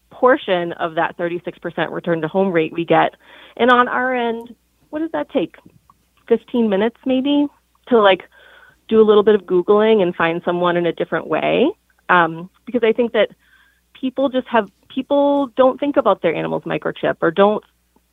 portion 0.09 0.73
of 0.73 0.95
that 0.95 1.17
36% 1.17 1.91
return 1.91 2.21
to 2.21 2.27
home 2.27 2.51
rate 2.51 2.73
we 2.73 2.85
get. 2.85 3.15
And 3.55 3.71
on 3.71 3.87
our 3.87 4.13
end, 4.13 4.55
what 4.89 4.99
does 4.99 5.11
that 5.11 5.29
take? 5.29 5.55
15 6.27 6.69
minutes 6.69 6.97
maybe 7.05 7.47
to 7.87 7.99
like 7.99 8.23
do 8.87 9.01
a 9.01 9.03
little 9.03 9.23
bit 9.23 9.35
of 9.35 9.41
Googling 9.41 10.01
and 10.01 10.15
find 10.15 10.41
someone 10.43 10.77
in 10.77 10.85
a 10.85 10.93
different 10.93 11.27
way. 11.27 11.69
Um, 12.09 12.49
because 12.65 12.83
I 12.83 12.93
think 12.93 13.13
that 13.13 13.31
people 13.99 14.29
just 14.29 14.47
have, 14.47 14.69
people 14.87 15.47
don't 15.55 15.79
think 15.79 15.97
about 15.97 16.21
their 16.21 16.33
animal's 16.33 16.63
microchip 16.63 17.17
or 17.21 17.31
don't 17.31 17.63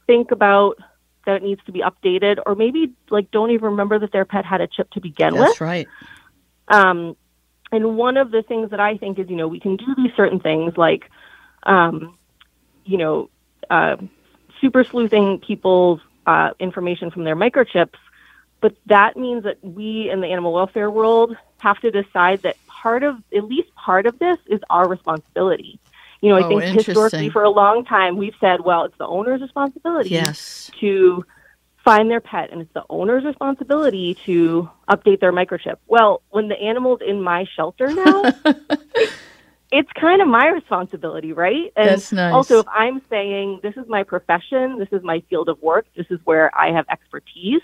think 0.07 0.31
about 0.31 0.79
that 1.27 1.37
it 1.37 1.43
needs 1.43 1.61
to 1.65 1.73
be 1.73 1.81
updated, 1.81 2.39
or 2.45 2.55
maybe 2.55 2.93
like 3.09 3.31
don't 3.31 3.51
even 3.51 3.71
remember 3.71 3.99
that 3.99 4.13
their 4.13 4.25
pet 4.25 4.45
had 4.45 4.61
a 4.61 4.67
chip 4.67 4.91
to 4.91 5.01
begin 5.01 5.33
That's 5.33 5.41
with. 5.41 5.49
That's 5.49 5.61
right. 5.61 5.89
Um, 6.69 7.17
and 7.73 7.97
one 7.97 8.17
of 8.17 8.31
the 8.31 8.43
things 8.43 8.71
that 8.71 8.81
I 8.81 8.97
think 8.97 9.19
is, 9.19 9.29
you 9.29 9.37
know, 9.37 9.49
we 9.49 9.59
can 9.59 9.77
do 9.77 9.87
these 9.97 10.13
certain 10.17 10.39
things 10.39 10.77
like, 10.77 11.11
um, 11.65 12.17
you 12.85 12.99
know, 12.99 13.31
uh, 13.71 13.97
super 14.61 14.85
sleuthing 14.85 15.41
people's 15.41 16.01
uh, 16.27 16.51
information 16.59 17.11
from 17.11 17.25
their 17.25 17.37
microchips, 17.37 17.99
but 18.61 18.75
that 18.87 19.17
means 19.17 19.45
that 19.45 19.63
we 19.63 20.11
in 20.11 20.21
the 20.21 20.29
animal 20.29 20.53
welfare 20.53 20.91
world 20.91 21.37
have 21.59 21.79
to 21.81 21.91
decide 21.91 22.43
that 22.43 22.57
part 22.67 23.03
of, 23.03 23.17
at 23.35 23.45
least 23.45 23.75
part 23.75 24.07
of 24.07 24.19
this, 24.19 24.39
is 24.47 24.61
our 24.71 24.89
responsibility. 24.89 25.79
You 26.21 26.31
know, 26.31 26.37
I 26.37 26.45
oh, 26.45 26.49
think 26.49 26.87
historically 26.87 27.29
for 27.29 27.43
a 27.43 27.51
long 27.51 27.85
time 27.85 28.17
we've 28.17 28.35
said, 28.41 28.63
well, 28.63 28.85
it's 28.85 28.97
the 28.97 29.07
owner's 29.07 29.43
responsibility 29.43 30.11
yes. 30.11 30.71
to 30.81 31.25
find 31.85 32.11
their 32.11 32.21
pet 32.21 32.51
and 32.51 32.63
it's 32.63 32.73
the 32.73 32.85
owner's 32.89 33.25
responsibility 33.25 34.15
to 34.25 34.71
update 34.89 35.21
their 35.21 35.33
microchip. 35.33 35.77
Well, 35.87 36.23
when 36.31 36.49
the 36.49 36.59
animal's 36.59 37.01
in 37.07 37.21
my 37.21 37.45
shelter 37.55 37.93
now, 37.93 38.33
it's 39.75 39.91
kind 40.01 40.23
of 40.23 40.29
my 40.29 40.47
responsibility, 40.47 41.33
right? 41.33 41.73
And 41.75 41.89
That's 41.89 42.13
nice. 42.13 42.33
also 42.33 42.61
if 42.61 42.67
I'm 42.69 43.03
saying 43.11 43.59
this 43.65 43.75
is 43.77 43.89
my 43.89 44.05
profession, 44.05 44.79
this 44.79 44.89
is 44.93 45.03
my 45.03 45.21
field 45.29 45.49
of 45.49 45.61
work, 45.61 45.85
this 45.97 46.07
is 46.11 46.21
where 46.23 46.57
I 46.57 46.71
have 46.71 46.87
expertise, 46.89 47.61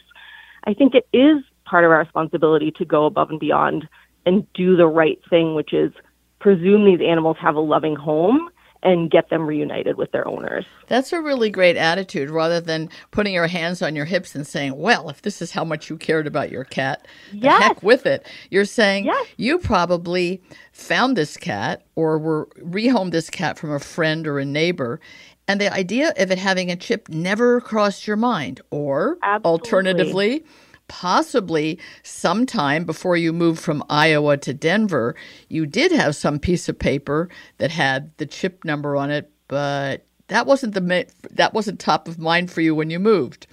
I 0.64 0.74
think 0.74 0.96
it 0.96 1.06
is 1.12 1.36
part 1.64 1.84
of 1.84 1.92
our 1.92 2.00
responsibility 2.00 2.72
to 2.72 2.84
go 2.84 3.06
above 3.06 3.30
and 3.30 3.38
beyond 3.38 3.88
and 4.26 4.44
do 4.54 4.76
the 4.76 4.88
right 4.88 5.20
thing, 5.30 5.54
which 5.54 5.72
is 5.72 5.92
presume 6.40 6.84
these 6.84 7.00
animals 7.00 7.36
have 7.40 7.54
a 7.54 7.60
loving 7.60 7.94
home 7.94 8.50
and 8.82 9.10
get 9.10 9.28
them 9.28 9.46
reunited 9.46 9.96
with 9.96 10.12
their 10.12 10.26
owners. 10.26 10.64
That's 10.88 11.12
a 11.12 11.20
really 11.20 11.50
great 11.50 11.76
attitude 11.76 12.30
rather 12.30 12.60
than 12.60 12.88
putting 13.10 13.34
your 13.34 13.46
hands 13.46 13.82
on 13.82 13.94
your 13.94 14.06
hips 14.06 14.34
and 14.34 14.46
saying, 14.46 14.76
well, 14.76 15.08
if 15.08 15.22
this 15.22 15.42
is 15.42 15.52
how 15.52 15.64
much 15.64 15.90
you 15.90 15.96
cared 15.96 16.26
about 16.26 16.50
your 16.50 16.64
cat, 16.64 17.06
yes. 17.32 17.58
the 17.58 17.64
heck 17.64 17.82
with 17.82 18.06
it. 18.06 18.26
You're 18.50 18.64
saying 18.64 19.04
yes. 19.04 19.26
you 19.36 19.58
probably 19.58 20.42
found 20.72 21.16
this 21.16 21.36
cat 21.36 21.84
or 21.94 22.18
were 22.18 22.48
rehomed 22.58 23.12
this 23.12 23.30
cat 23.30 23.58
from 23.58 23.72
a 23.72 23.80
friend 23.80 24.26
or 24.26 24.38
a 24.38 24.44
neighbor. 24.44 25.00
And 25.46 25.60
the 25.60 25.72
idea 25.72 26.12
of 26.16 26.30
it 26.30 26.38
having 26.38 26.70
a 26.70 26.76
chip 26.76 27.08
never 27.08 27.60
crossed 27.60 28.06
your 28.06 28.16
mind. 28.16 28.60
Or 28.70 29.18
Absolutely. 29.22 29.50
alternatively, 29.50 30.44
possibly 30.90 31.78
sometime 32.02 32.84
before 32.84 33.16
you 33.16 33.32
moved 33.32 33.60
from 33.60 33.82
Iowa 33.88 34.36
to 34.38 34.52
Denver, 34.52 35.14
you 35.48 35.64
did 35.64 35.92
have 35.92 36.16
some 36.16 36.40
piece 36.40 36.68
of 36.68 36.76
paper 36.76 37.28
that 37.58 37.70
had 37.70 38.10
the 38.16 38.26
chip 38.26 38.64
number 38.64 38.96
on 38.96 39.10
it, 39.10 39.30
but 39.46 40.04
that 40.26 40.46
wasn't 40.46 40.74
the 40.74 41.06
that 41.30 41.54
wasn't 41.54 41.78
top 41.78 42.08
of 42.08 42.18
mind 42.18 42.50
for 42.50 42.60
you 42.60 42.74
when 42.74 42.90
you 42.90 42.98
moved. 42.98 43.46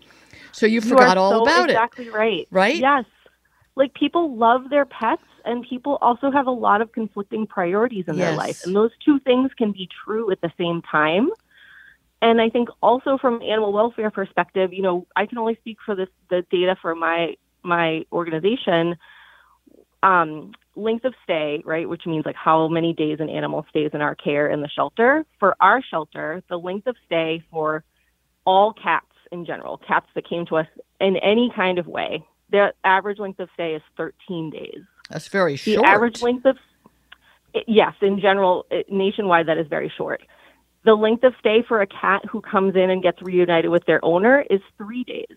So 0.51 0.65
you, 0.65 0.74
you 0.75 0.82
forgot 0.82 1.17
all 1.17 1.32
so 1.32 1.41
about 1.44 1.70
exactly 1.70 2.06
it. 2.06 2.08
Exactly 2.08 2.10
right. 2.10 2.48
Right? 2.50 2.75
Yes. 2.77 3.06
Like 3.75 3.94
people 3.94 4.36
love 4.36 4.72
their 4.72 4.86
pets 4.86 5.22
and 5.46 5.63
people 5.67 6.00
also 6.01 6.32
have 6.32 6.48
a 6.48 6.51
lot 6.51 6.82
of 6.82 6.91
conflicting 6.91 7.46
priorities 7.46 8.06
in 8.08 8.15
yes. 8.15 8.29
their 8.29 8.36
life. 8.36 8.65
And 8.65 8.75
those 8.75 8.91
two 9.06 9.20
things 9.20 9.51
can 9.56 9.72
be 9.72 9.88
true 10.03 10.32
at 10.32 10.41
the 10.41 10.51
same 10.58 10.82
time. 10.82 11.29
And 12.22 12.42
I 12.42 12.50
think 12.50 12.70
also 12.82 13.18
from 13.18 13.42
animal 13.42 13.72
welfare 13.72 14.10
perspective, 14.10 14.74
you 14.74 14.82
know, 14.82 15.06
I 15.16 15.26
can 15.26 15.38
only 15.38 15.56
speak 15.56 15.78
for 15.86 15.96
this, 15.96 16.10
the 16.30 16.44
data 16.50 16.76
for 16.82 16.96
my 16.96 17.36
my 17.64 18.06
organization. 18.12 18.98
Um, 20.04 20.54
length 20.76 21.06
of 21.06 21.14
stay, 21.24 21.62
right, 21.66 21.90
which 21.90 22.06
means 22.06 22.26
like 22.26 22.36
how 22.36 22.68
many 22.68 22.94
days 22.94 23.20
an 23.20 23.30
animal 23.30 23.66
stays 23.70 23.92
in 23.94 24.02
our 24.02 24.16
care 24.16 24.48
in 24.48 24.62
the 24.62 24.70
shelter. 24.70 25.26
For 25.40 25.56
our 25.60 25.82
shelter, 25.82 26.44
the 26.50 26.58
length 26.58 26.88
of 26.88 26.96
stay 27.06 27.44
for 27.52 27.84
all 28.46 28.74
cats 28.74 29.06
in 29.32 29.46
general, 29.46 29.78
cats 29.78 30.08
that 30.16 30.28
came 30.28 30.46
to 30.48 30.58
us 30.58 30.68
in 31.02 31.18
any 31.18 31.52
kind 31.56 31.80
of 31.80 31.88
way, 31.88 32.24
the 32.50 32.74
average 32.84 33.20
length 33.20 33.40
of 33.40 33.50
stay 33.54 33.74
is 33.74 33.82
13 33.98 34.52
days. 34.52 34.82
That's 35.10 35.28
very 35.28 35.56
short. 35.56 35.84
The 35.84 35.90
average 35.90 36.22
length 36.22 36.46
of 36.46 36.58
yes, 37.68 37.94
in 38.02 38.20
general, 38.20 38.66
nationwide, 38.90 39.48
that 39.48 39.58
is 39.58 39.68
very 39.68 39.92
short. 39.96 40.22
The 40.88 40.96
length 40.96 41.25
of 41.25 41.34
stay 41.38 41.63
for 41.67 41.82
a 41.82 41.86
cat 41.86 42.24
who 42.32 42.39
comes 42.39 42.77
in 42.77 42.89
and 42.89 43.03
gets 43.03 43.22
reunited 43.22 43.70
with 43.70 43.84
their 43.84 44.00
owner 44.06 44.46
is 44.50 44.62
three 44.77 45.03
days. 45.03 45.36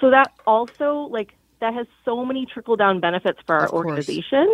So 0.00 0.08
that 0.08 0.32
also, 0.46 1.00
like, 1.00 1.34
that 1.60 1.74
has 1.74 1.86
so 2.06 2.24
many 2.24 2.46
trickle 2.46 2.76
down 2.76 2.98
benefits 3.00 3.38
for 3.46 3.56
our 3.56 3.70
organization. 3.70 4.48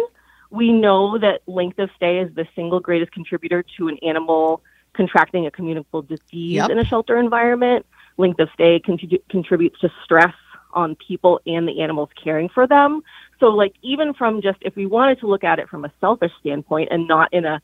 We 0.50 0.72
know 0.72 1.16
that 1.18 1.42
length 1.46 1.78
of 1.78 1.90
stay 1.94 2.18
is 2.18 2.34
the 2.34 2.44
single 2.56 2.80
greatest 2.80 3.12
contributor 3.12 3.64
to 3.76 3.86
an 3.86 3.98
animal 4.02 4.62
contracting 4.94 5.46
a 5.46 5.50
communicable 5.52 6.02
disease 6.02 6.56
yep. 6.56 6.70
in 6.70 6.80
a 6.80 6.84
shelter 6.84 7.16
environment. 7.16 7.86
Length 8.16 8.40
of 8.40 8.48
stay 8.52 8.80
con- 8.80 8.98
contributes 9.30 9.78
to 9.78 9.92
stress 10.02 10.34
on 10.72 10.96
people 10.96 11.40
and 11.46 11.68
the 11.68 11.82
animals 11.82 12.08
caring 12.20 12.48
for 12.48 12.66
them. 12.66 13.00
So, 13.38 13.46
like, 13.46 13.74
even 13.80 14.12
from 14.12 14.42
just 14.42 14.58
if 14.62 14.74
we 14.74 14.86
wanted 14.86 15.20
to 15.20 15.28
look 15.28 15.44
at 15.44 15.60
it 15.60 15.68
from 15.68 15.84
a 15.84 15.92
selfish 16.00 16.32
standpoint 16.40 16.88
and 16.90 17.06
not 17.06 17.32
in 17.32 17.44
a 17.44 17.62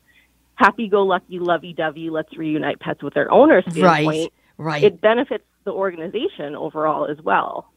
happy 0.61 0.87
go 0.87 1.03
lucky, 1.03 1.39
lovey 1.39 1.73
dovey, 1.73 2.09
let's 2.09 2.35
reunite 2.37 2.79
pets 2.79 3.03
with 3.03 3.13
their 3.13 3.31
owners 3.31 3.63
standpoint, 3.69 4.05
right, 4.07 4.31
right. 4.57 4.83
it 4.83 5.01
benefits 5.01 5.43
the 5.65 5.71
organization 5.71 6.55
overall 6.55 7.05
as 7.05 7.17
well. 7.23 7.71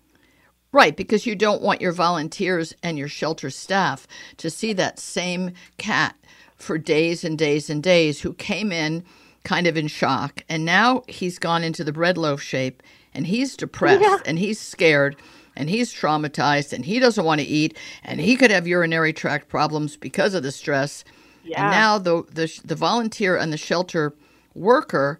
Right, 0.73 0.97
because 0.97 1.25
you 1.25 1.37
don't 1.37 1.62
want 1.62 1.81
your 1.81 1.93
volunteers 1.93 2.75
and 2.83 2.99
your 2.99 3.09
shelter 3.09 3.49
staff 3.49 4.09
to 4.38 4.50
see 4.50 4.73
that 4.73 4.99
same 4.99 5.53
cat 5.79 6.17
for 6.57 6.79
days 6.79 7.25
and 7.25 7.38
days 7.38 7.71
and 7.71 7.83
days 7.83 8.21
who 8.21 8.35
came 8.35 8.73
in 8.73 9.05
kind 9.45 9.67
of 9.67 9.76
in 9.76 9.87
shock 9.87 10.43
and 10.49 10.64
now 10.64 11.03
he's 11.07 11.38
gone 11.38 11.62
into 11.62 11.85
the 11.85 11.93
bread 11.93 12.17
loaf 12.17 12.41
shape 12.41 12.83
and 13.12 13.26
he's 13.26 13.57
depressed 13.57 14.03
yeah. 14.03 14.19
and 14.25 14.38
he's 14.38 14.59
scared 14.59 15.17
and 15.55 15.69
he's 15.69 15.93
traumatized 15.93 16.73
and 16.73 16.85
he 16.87 16.99
doesn't 16.99 17.26
want 17.26 17.41
to 17.41 17.47
eat 17.47 17.76
and 18.03 18.21
he 18.21 18.37
could 18.37 18.50
have 18.50 18.67
urinary 18.67 19.12
tract 19.12 19.49
problems 19.49 19.97
because 19.97 20.33
of 20.35 20.43
the 20.43 20.50
stress 20.50 21.05
yeah. 21.45 21.63
And 21.63 21.71
now 21.71 21.99
the, 21.99 22.25
the 22.31 22.61
the 22.65 22.75
volunteer 22.75 23.37
and 23.37 23.53
the 23.53 23.57
shelter 23.57 24.15
worker 24.55 25.19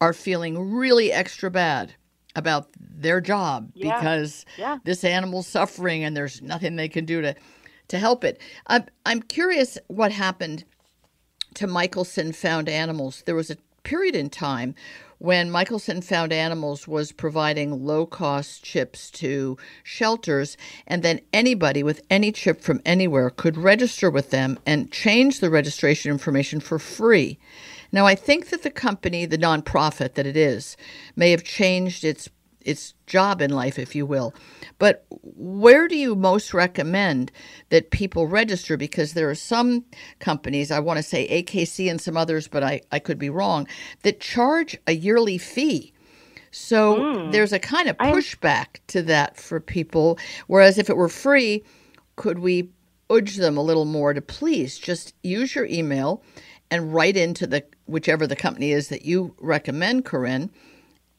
are 0.00 0.12
feeling 0.12 0.72
really 0.72 1.12
extra 1.12 1.50
bad 1.50 1.94
about 2.36 2.68
their 2.78 3.20
job 3.20 3.70
yeah. 3.74 3.98
because 3.98 4.44
yeah. 4.56 4.78
this 4.84 5.04
animal's 5.04 5.46
suffering 5.46 6.04
and 6.04 6.16
there's 6.16 6.40
nothing 6.42 6.76
they 6.76 6.88
can 6.88 7.04
do 7.04 7.20
to 7.20 7.34
to 7.88 7.98
help 7.98 8.24
it. 8.24 8.40
I'm 8.66 8.84
I'm 9.04 9.22
curious 9.22 9.78
what 9.88 10.12
happened 10.12 10.64
to 11.54 11.66
Michelson 11.66 12.32
Found 12.32 12.68
Animals. 12.68 13.22
There 13.26 13.34
was 13.34 13.50
a 13.50 13.56
period 13.82 14.14
in 14.14 14.30
time 14.30 14.74
when 15.20 15.50
Michelson 15.50 16.00
Found 16.00 16.32
Animals 16.32 16.88
was 16.88 17.12
providing 17.12 17.84
low 17.84 18.06
cost 18.06 18.64
chips 18.64 19.10
to 19.10 19.58
shelters, 19.82 20.56
and 20.86 21.02
then 21.02 21.20
anybody 21.30 21.82
with 21.82 22.00
any 22.08 22.32
chip 22.32 22.62
from 22.62 22.80
anywhere 22.86 23.28
could 23.28 23.58
register 23.58 24.10
with 24.10 24.30
them 24.30 24.58
and 24.64 24.90
change 24.90 25.40
the 25.40 25.50
registration 25.50 26.10
information 26.10 26.58
for 26.58 26.78
free. 26.78 27.38
Now, 27.92 28.06
I 28.06 28.14
think 28.14 28.48
that 28.48 28.62
the 28.62 28.70
company, 28.70 29.26
the 29.26 29.36
nonprofit 29.36 30.14
that 30.14 30.26
it 30.26 30.38
is, 30.38 30.74
may 31.16 31.32
have 31.32 31.44
changed 31.44 32.02
its 32.02 32.30
its 32.60 32.94
job 33.06 33.40
in 33.40 33.50
life, 33.50 33.78
if 33.78 33.94
you 33.94 34.06
will. 34.06 34.34
But 34.78 35.04
where 35.10 35.88
do 35.88 35.96
you 35.96 36.14
most 36.14 36.52
recommend 36.54 37.32
that 37.70 37.90
people 37.90 38.26
register? 38.26 38.76
Because 38.76 39.12
there 39.12 39.30
are 39.30 39.34
some 39.34 39.84
companies, 40.18 40.70
I 40.70 40.80
want 40.80 40.98
to 40.98 41.02
say 41.02 41.42
AKC 41.42 41.90
and 41.90 42.00
some 42.00 42.16
others, 42.16 42.48
but 42.48 42.62
I, 42.62 42.82
I 42.92 42.98
could 42.98 43.18
be 43.18 43.30
wrong, 43.30 43.66
that 44.02 44.20
charge 44.20 44.78
a 44.86 44.92
yearly 44.92 45.38
fee. 45.38 45.92
So 46.50 46.96
mm. 46.96 47.32
there's 47.32 47.52
a 47.52 47.58
kind 47.58 47.88
of 47.88 47.96
pushback 47.96 48.66
I'm... 48.76 48.82
to 48.88 49.02
that 49.02 49.36
for 49.36 49.60
people. 49.60 50.18
Whereas 50.46 50.78
if 50.78 50.90
it 50.90 50.96
were 50.96 51.08
free, 51.08 51.64
could 52.16 52.40
we 52.40 52.68
urge 53.10 53.36
them 53.36 53.56
a 53.56 53.62
little 53.62 53.84
more 53.84 54.14
to 54.14 54.20
please 54.20 54.78
just 54.78 55.14
use 55.22 55.54
your 55.54 55.66
email 55.66 56.22
and 56.70 56.94
write 56.94 57.16
into 57.16 57.46
the 57.46 57.64
whichever 57.86 58.26
the 58.26 58.36
company 58.36 58.70
is 58.70 58.88
that 58.88 59.04
you 59.04 59.34
recommend, 59.40 60.04
Corrine, 60.04 60.50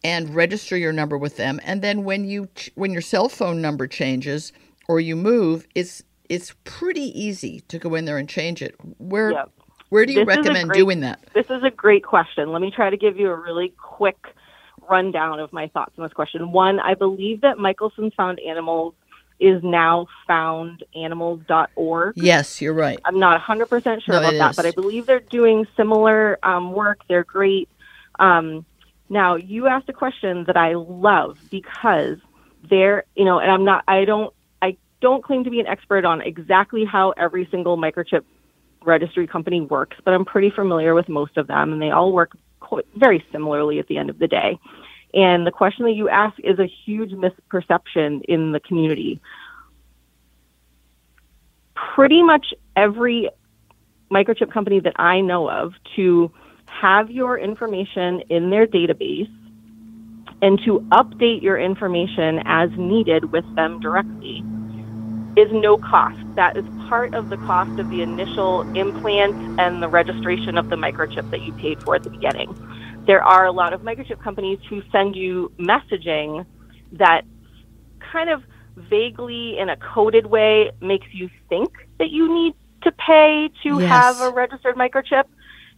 and 0.03 0.33
register 0.33 0.77
your 0.77 0.93
number 0.93 1.17
with 1.17 1.37
them. 1.37 1.59
And 1.63 1.81
then 1.81 2.03
when 2.03 2.25
you 2.25 2.49
when 2.75 2.91
your 2.91 3.01
cell 3.01 3.29
phone 3.29 3.61
number 3.61 3.87
changes 3.87 4.51
or 4.87 4.99
you 4.99 5.15
move, 5.15 5.67
it's 5.75 6.03
it's 6.29 6.55
pretty 6.63 7.19
easy 7.19 7.61
to 7.67 7.77
go 7.77 7.95
in 7.95 8.05
there 8.05 8.17
and 8.17 8.27
change 8.27 8.61
it. 8.61 8.75
Where 8.97 9.31
yep. 9.31 9.51
where 9.89 10.05
do 10.05 10.13
you 10.13 10.25
this 10.25 10.27
recommend 10.27 10.69
great, 10.69 10.77
doing 10.77 10.99
that? 11.01 11.19
This 11.33 11.47
is 11.49 11.63
a 11.63 11.71
great 11.71 12.03
question. 12.03 12.51
Let 12.51 12.61
me 12.61 12.71
try 12.71 12.89
to 12.89 12.97
give 12.97 13.17
you 13.17 13.29
a 13.29 13.35
really 13.35 13.73
quick 13.77 14.17
rundown 14.89 15.39
of 15.39 15.53
my 15.53 15.67
thoughts 15.67 15.93
on 15.97 16.03
this 16.03 16.13
question. 16.13 16.51
One, 16.51 16.79
I 16.79 16.95
believe 16.95 17.41
that 17.41 17.57
Michelson 17.57 18.11
Found 18.11 18.39
Animals 18.39 18.93
is 19.39 19.61
now 19.63 20.07
foundanimals.org. 20.29 22.13
Yes, 22.15 22.61
you're 22.61 22.73
right. 22.73 22.99
I'm 23.05 23.17
not 23.17 23.41
100% 23.41 23.69
sure 24.03 24.13
no, 24.13 24.19
about 24.19 24.33
that, 24.33 24.51
is. 24.51 24.55
but 24.55 24.65
I 24.67 24.71
believe 24.71 25.07
they're 25.07 25.19
doing 25.19 25.65
similar 25.75 26.37
um, 26.43 26.73
work. 26.73 26.99
They're 27.09 27.23
great. 27.23 27.67
Um, 28.19 28.65
now, 29.11 29.35
you 29.35 29.67
asked 29.67 29.89
a 29.89 29.93
question 29.93 30.45
that 30.45 30.55
I 30.55 30.75
love 30.75 31.37
because 31.49 32.17
there, 32.69 33.03
you 33.13 33.25
know, 33.25 33.39
and 33.39 33.51
I'm 33.51 33.65
not, 33.65 33.83
I 33.85 34.05
don't, 34.05 34.33
I 34.61 34.77
don't 35.01 35.21
claim 35.21 35.43
to 35.43 35.49
be 35.49 35.59
an 35.59 35.67
expert 35.67 36.05
on 36.05 36.21
exactly 36.21 36.85
how 36.85 37.11
every 37.17 37.45
single 37.51 37.75
microchip 37.75 38.23
registry 38.85 39.27
company 39.27 39.59
works, 39.59 39.97
but 40.05 40.13
I'm 40.13 40.23
pretty 40.23 40.49
familiar 40.49 40.93
with 40.93 41.09
most 41.09 41.35
of 41.35 41.47
them, 41.47 41.73
and 41.73 41.81
they 41.81 41.91
all 41.91 42.13
work 42.13 42.37
quite, 42.61 42.85
very 42.95 43.21
similarly 43.33 43.79
at 43.79 43.87
the 43.87 43.97
end 43.97 44.09
of 44.09 44.17
the 44.17 44.29
day. 44.29 44.57
And 45.13 45.45
the 45.45 45.51
question 45.51 45.83
that 45.83 45.91
you 45.91 46.07
ask 46.07 46.39
is 46.39 46.57
a 46.57 46.71
huge 46.85 47.11
misperception 47.11 48.21
in 48.29 48.53
the 48.53 48.61
community. 48.61 49.19
Pretty 51.75 52.23
much 52.23 52.53
every 52.77 53.29
microchip 54.09 54.53
company 54.53 54.79
that 54.79 54.93
I 54.95 55.19
know 55.19 55.49
of 55.49 55.73
to 55.97 56.31
have 56.81 57.11
your 57.11 57.37
information 57.39 58.21
in 58.29 58.49
their 58.49 58.67
database 58.67 59.29
and 60.41 60.59
to 60.65 60.81
update 60.93 61.41
your 61.41 61.59
information 61.59 62.41
as 62.45 62.69
needed 62.77 63.31
with 63.31 63.45
them 63.57 63.79
directly 63.81 64.45
is 65.37 65.47
no 65.51 65.77
cost. 65.77 66.17
That 66.35 66.57
is 66.57 66.65
part 66.89 67.13
of 67.13 67.29
the 67.29 67.37
cost 67.37 67.71
of 67.79 67.89
the 67.89 68.01
initial 68.01 68.65
implant 68.75 69.37
and 69.57 69.81
the 69.81 69.89
registration 69.89 70.57
of 70.57 70.69
the 70.69 70.75
microchip 70.75 71.23
that 71.31 71.41
you 71.41 71.53
paid 71.53 71.79
for 71.83 71.95
at 71.95 72.03
the 72.03 72.11
beginning. 72.11 72.47
there 73.07 73.23
are 73.23 73.45
a 73.47 73.51
lot 73.51 73.73
of 73.73 73.81
microchip 73.81 74.19
companies 74.23 74.59
who 74.69 74.81
send 74.91 75.15
you 75.15 75.51
messaging 75.59 76.45
that 76.93 77.23
kind 78.13 78.29
of 78.29 78.43
vaguely 78.89 79.57
in 79.59 79.69
a 79.69 79.77
coded 79.77 80.25
way 80.25 80.71
makes 80.81 81.07
you 81.13 81.29
think 81.49 81.69
that 81.99 82.11
you 82.11 82.33
need 82.33 82.53
to 82.83 82.91
pay 82.93 83.49
to 83.63 83.79
Yes. 83.79 83.89
have 83.89 84.19
a 84.21 84.31
registered 84.31 84.75
microchip. 84.75 85.25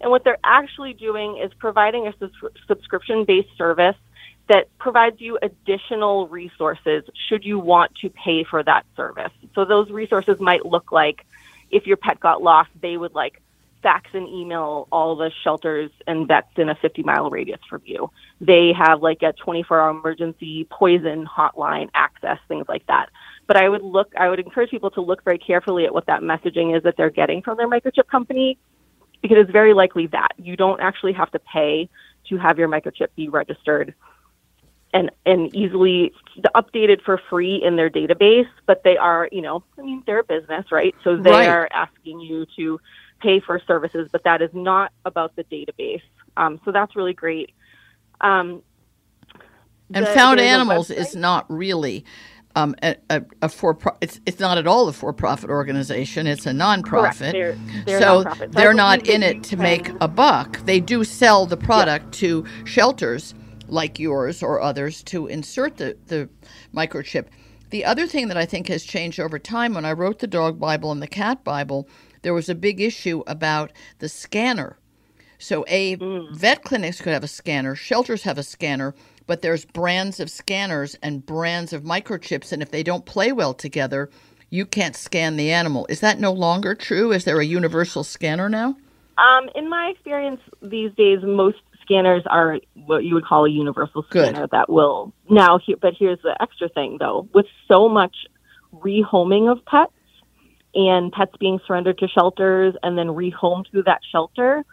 And 0.04 0.12
what 0.12 0.26
they're 0.26 0.38
actually 0.44 0.94
doing 0.94 1.38
is 1.38 1.52
providing 1.58 2.08
a 2.08 2.14
sus- 2.20 2.52
subscription 2.68 3.24
based 3.24 3.58
service 3.58 3.96
that 4.50 4.68
provides 4.78 5.22
you 5.22 5.40
additional 5.42 6.28
resources 6.28 7.06
should 7.30 7.46
you 7.46 7.58
want 7.58 7.96
to 8.02 8.10
pay 8.10 8.44
for 8.44 8.62
that 8.64 8.86
service. 8.98 9.32
So 9.56 9.64
those 9.64 9.90
resources 9.90 10.42
might 10.42 10.66
look 10.66 10.92
like 10.92 11.26
if 11.72 11.88
your 11.88 11.96
pet 11.96 12.20
got 12.20 12.44
lost, 12.44 12.70
they 12.82 12.98
would 12.98 13.16
like 13.16 13.42
fax 13.82 14.10
and 14.14 14.28
email 14.28 14.90
all 14.92 15.16
the 15.16 15.32
shelters 15.44 15.90
and 16.06 16.28
vets 16.28 16.52
in 16.58 16.68
a 16.68 16.76
50 16.76 17.04
mile 17.04 17.30
radius 17.30 17.62
from 17.70 17.82
you. 17.86 18.12
They 18.42 18.74
have 18.74 19.02
like 19.02 19.22
a 19.24 19.32
24 19.32 19.80
hour 19.80 19.90
emergency 19.90 20.68
poison 20.70 21.26
hotline 21.26 21.90
access, 21.94 22.40
things 22.50 22.66
like 22.68 22.86
that. 22.88 23.10
But 23.48 23.56
I 23.56 23.70
would 23.70 23.82
look, 23.84 24.12
I 24.18 24.30
would 24.30 24.40
encourage 24.40 24.70
people 24.70 24.92
to 24.92 25.02
look 25.02 25.24
very 25.24 25.38
carefully 25.38 25.86
at 25.86 25.94
what 25.94 26.08
that 26.08 26.22
messaging 26.22 26.76
is 26.76 26.84
that 26.84 26.98
they're 26.98 27.10
getting 27.10 27.42
from 27.42 27.56
their 27.56 27.70
microchip 27.70 28.08
company 28.08 28.58
because 29.24 29.38
it's 29.40 29.52
very 29.52 29.74
likely 29.74 30.06
that 30.08 30.34
you 30.38 30.56
don't 30.56 30.80
actually 30.82 31.14
have 31.14 31.32
to 31.32 31.40
pay 31.40 31.90
to 32.30 32.38
have 32.38 32.60
your 32.60 32.68
microchip 32.70 33.08
be 33.16 33.28
registered 33.30 33.96
and 34.94 35.10
and 35.26 35.56
easily 35.56 36.14
updated 36.56 37.02
for 37.02 37.20
free 37.30 37.56
in 37.64 37.76
their 37.76 37.90
database 37.90 38.48
but 38.68 38.84
they 38.84 38.96
are 38.98 39.28
you 39.32 39.42
know 39.42 39.64
i 39.80 39.82
mean 39.82 40.04
they're 40.06 40.20
a 40.20 40.24
business 40.24 40.66
right? 40.72 40.94
So 41.04 41.18
they 41.18 41.32
Right. 41.32 41.48
are 41.50 41.68
asking 41.74 42.20
you 42.20 42.46
to 42.58 42.80
pay 43.20 43.40
for 43.40 43.60
services 43.66 44.08
but 44.12 44.24
that 44.26 44.42
is 44.44 44.52
not 44.54 44.92
about 45.06 45.36
the 45.36 45.46
database. 45.46 46.02
Um, 46.38 46.60
so 46.66 46.72
that's 46.72 46.96
really 46.96 47.14
great. 47.14 47.52
Um, 48.22 48.62
And 49.94 50.06
the- 50.06 50.12
Found 50.12 50.40
Animals 50.40 50.90
is 50.90 51.16
not 51.16 51.46
really 51.50 52.04
um, 52.56 52.76
a, 52.84 52.96
a, 53.10 53.24
a 53.42 53.50
for 53.50 53.74
pro- 53.74 53.98
it's 54.02 54.20
it's 54.26 54.40
not 54.40 54.58
at 54.58 54.68
all 54.68 54.88
a 54.88 54.94
for 54.94 55.14
profit 55.14 55.50
organization. 55.50 56.28
It's 56.28 56.46
a 56.46 56.52
nonprofit. 56.52 57.32
They're, 57.32 57.58
they're 57.86 58.00
so 58.00 58.24
nonprofit. 58.24 58.38
So 58.40 58.48
they're 58.48 58.74
not 58.74 59.08
in 59.08 59.24
it 59.24 59.44
to 59.46 59.58
make 59.58 59.92
a 60.02 60.08
buck. 60.08 60.60
They 60.66 60.80
do 60.80 61.04
sell 61.04 61.46
the 61.46 61.58
product 61.58 62.14
to 62.16 62.46
shelters 62.66 63.34
like 63.68 64.00
yours 64.00 64.44
or 64.44 64.62
others 64.62 65.04
to 65.04 65.28
insert 65.28 65.78
the, 65.78 65.98
the 66.08 66.30
microchip. 66.74 67.28
The 67.72 67.86
other 67.86 68.06
thing 68.06 68.28
that 68.28 68.38
I 68.38 68.46
think 68.46 68.68
has 68.68 68.84
changed 68.84 69.20
over 69.20 69.40
time, 69.40 69.74
when 69.74 69.86
I 69.86 69.94
wrote 69.94 70.20
the 70.20 70.28
dog 70.28 70.60
Bible 70.60 70.92
and 70.92 71.02
the 71.02 71.08
cat 71.08 71.44
Bible, 71.44 71.88
there 72.22 72.34
was 72.34 72.50
a 72.50 72.56
big 72.56 72.80
issue 72.80 73.24
about 73.26 73.72
the 74.00 74.10
scanner. 74.10 74.78
So 75.40 75.66
a 75.68 75.98
vet 76.32 76.64
clinics 76.64 77.02
could 77.02 77.14
have 77.14 77.24
a 77.24 77.28
scanner, 77.28 77.76
shelters 77.76 78.24
have 78.24 78.38
a 78.38 78.44
scanner, 78.44 78.94
but 79.28 79.42
there's 79.42 79.66
brands 79.66 80.20
of 80.20 80.30
scanners 80.30 80.96
and 81.02 81.26
brands 81.26 81.74
of 81.74 81.84
microchips, 81.84 82.52
and 82.52 82.62
if 82.62 82.72
they 82.72 82.84
don't 82.84 83.06
play 83.06 83.32
well 83.32 83.54
together, 83.54 84.10
you 84.50 84.66
can't 84.66 84.96
scan 84.96 85.36
the 85.36 85.52
animal. 85.52 85.86
Is 85.90 86.00
that 86.02 86.20
no 86.20 86.32
longer 86.32 86.76
true? 86.76 87.12
Is 87.12 87.26
there 87.26 87.40
a 87.40 87.46
universal 87.46 88.04
scanner 88.04 88.50
now? 88.50 88.76
Um, 89.18 89.50
in 89.56 89.70
my 89.70 89.88
experience 89.88 90.42
these 90.62 90.92
days, 90.94 91.20
most 91.24 91.58
scanners 91.82 92.24
are 92.28 92.60
what 92.86 93.04
you 93.04 93.14
would 93.16 93.26
call 93.26 93.46
a 93.46 93.50
universal 93.50 94.04
Good. 94.10 94.30
scanner 94.30 94.48
that 94.52 94.70
will 94.70 95.14
now. 95.30 95.60
But 95.82 95.94
here's 95.98 96.22
the 96.22 96.36
extra 96.42 96.70
thing, 96.70 96.98
though: 97.00 97.28
with 97.34 97.46
so 97.68 97.90
much 97.90 98.16
rehoming 98.74 99.52
of 99.52 99.64
pets 99.66 99.92
and 100.76 101.12
pets 101.12 101.34
being 101.40 101.60
surrendered 101.68 102.00
to 102.00 102.08
shelters 102.08 102.76
and 102.82 102.98
then 102.98 103.08
rehomed 103.08 103.70
through 103.70 103.84
that 103.84 104.02
shelter, 104.12 104.66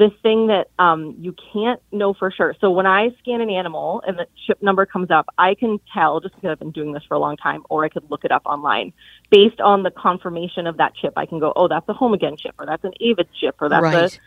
the 0.00 0.10
thing 0.22 0.46
that 0.46 0.68
um, 0.78 1.14
you 1.18 1.34
can't 1.52 1.78
know 1.92 2.14
for 2.14 2.30
sure. 2.30 2.56
So 2.58 2.70
when 2.70 2.86
I 2.86 3.10
scan 3.18 3.42
an 3.42 3.50
animal 3.50 4.02
and 4.06 4.18
the 4.18 4.26
chip 4.46 4.62
number 4.62 4.86
comes 4.86 5.10
up, 5.10 5.26
I 5.36 5.54
can 5.54 5.78
tell 5.92 6.20
just 6.20 6.34
because 6.34 6.52
I've 6.52 6.58
been 6.58 6.70
doing 6.70 6.92
this 6.92 7.02
for 7.06 7.14
a 7.14 7.18
long 7.18 7.36
time, 7.36 7.64
or 7.68 7.84
I 7.84 7.90
could 7.90 8.10
look 8.10 8.24
it 8.24 8.32
up 8.32 8.40
online 8.46 8.94
based 9.28 9.60
on 9.60 9.82
the 9.82 9.90
confirmation 9.90 10.66
of 10.66 10.78
that 10.78 10.94
chip. 10.94 11.12
I 11.18 11.26
can 11.26 11.38
go, 11.38 11.52
oh, 11.54 11.68
that's 11.68 11.86
a 11.86 11.92
HomeAgain 11.92 12.40
chip, 12.40 12.54
or 12.58 12.64
that's 12.64 12.82
an 12.82 12.94
Avid 12.98 13.28
chip, 13.38 13.56
or 13.60 13.68
that's 13.68 13.82
Right. 13.82 14.18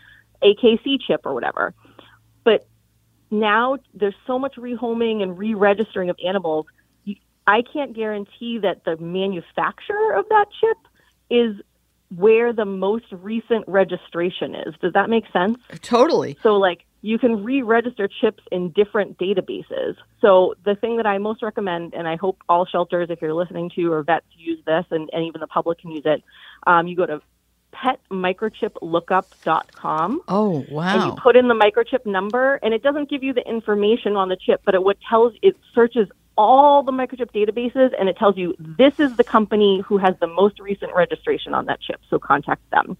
a 0.42 0.54
AKC 0.54 1.00
chip, 1.04 1.22
or 1.24 1.34
whatever. 1.34 1.74
But 2.44 2.68
now 3.32 3.78
there's 3.94 4.14
so 4.28 4.38
much 4.38 4.54
rehoming 4.54 5.24
and 5.24 5.36
re-registering 5.36 6.08
of 6.08 6.16
animals. 6.24 6.66
I 7.48 7.62
can't 7.62 7.94
guarantee 7.94 8.58
that 8.58 8.84
the 8.84 8.96
manufacturer 8.96 10.12
of 10.14 10.28
that 10.28 10.46
chip 10.60 10.78
is 11.30 11.56
where 12.16 12.52
the 12.52 12.64
most 12.64 13.06
recent 13.10 13.64
registration 13.66 14.54
is. 14.54 14.74
Does 14.80 14.92
that 14.92 15.10
make 15.10 15.24
sense? 15.32 15.58
Totally. 15.82 16.36
So, 16.42 16.56
like, 16.56 16.84
you 17.02 17.18
can 17.18 17.44
re 17.44 17.62
register 17.62 18.08
chips 18.08 18.42
in 18.50 18.70
different 18.70 19.18
databases. 19.18 19.96
So, 20.20 20.54
the 20.64 20.74
thing 20.74 20.96
that 20.96 21.06
I 21.06 21.18
most 21.18 21.42
recommend, 21.42 21.94
and 21.94 22.08
I 22.08 22.16
hope 22.16 22.42
all 22.48 22.66
shelters, 22.66 23.08
if 23.10 23.20
you're 23.20 23.34
listening 23.34 23.70
to, 23.76 23.92
or 23.92 24.02
vets 24.02 24.26
use 24.36 24.58
this, 24.66 24.84
and, 24.90 25.10
and 25.12 25.24
even 25.24 25.40
the 25.40 25.46
public 25.46 25.78
can 25.80 25.90
use 25.90 26.04
it, 26.04 26.22
um, 26.66 26.86
you 26.86 26.96
go 26.96 27.06
to 27.06 27.20
petmicrochiplookup.com 27.74 30.20
Oh, 30.28 30.64
wow. 30.70 30.94
and 30.94 31.02
you 31.04 31.12
put 31.22 31.36
in 31.36 31.48
the 31.48 31.54
microchip 31.54 32.06
number, 32.06 32.58
and 32.62 32.72
it 32.74 32.82
doesn't 32.82 33.08
give 33.10 33.22
you 33.22 33.32
the 33.32 33.46
information 33.48 34.16
on 34.16 34.28
the 34.28 34.36
chip, 34.36 34.62
but 34.64 34.74
it 34.74 34.82
what 34.82 34.98
tells 35.08 35.32
it 35.42 35.56
searches 35.74 36.08
all 36.36 36.82
the 36.82 36.92
microchip 36.92 37.30
databases, 37.32 37.90
and 37.98 38.08
it 38.08 38.16
tells 38.16 38.36
you 38.36 38.54
this 38.58 38.98
is 38.98 39.16
the 39.16 39.24
company 39.24 39.82
who 39.86 39.98
has 39.98 40.14
the 40.20 40.26
most 40.26 40.58
recent 40.60 40.92
registration 40.94 41.54
on 41.54 41.66
that 41.66 41.80
chip, 41.80 42.00
so 42.10 42.18
contact 42.18 42.62
them. 42.70 42.96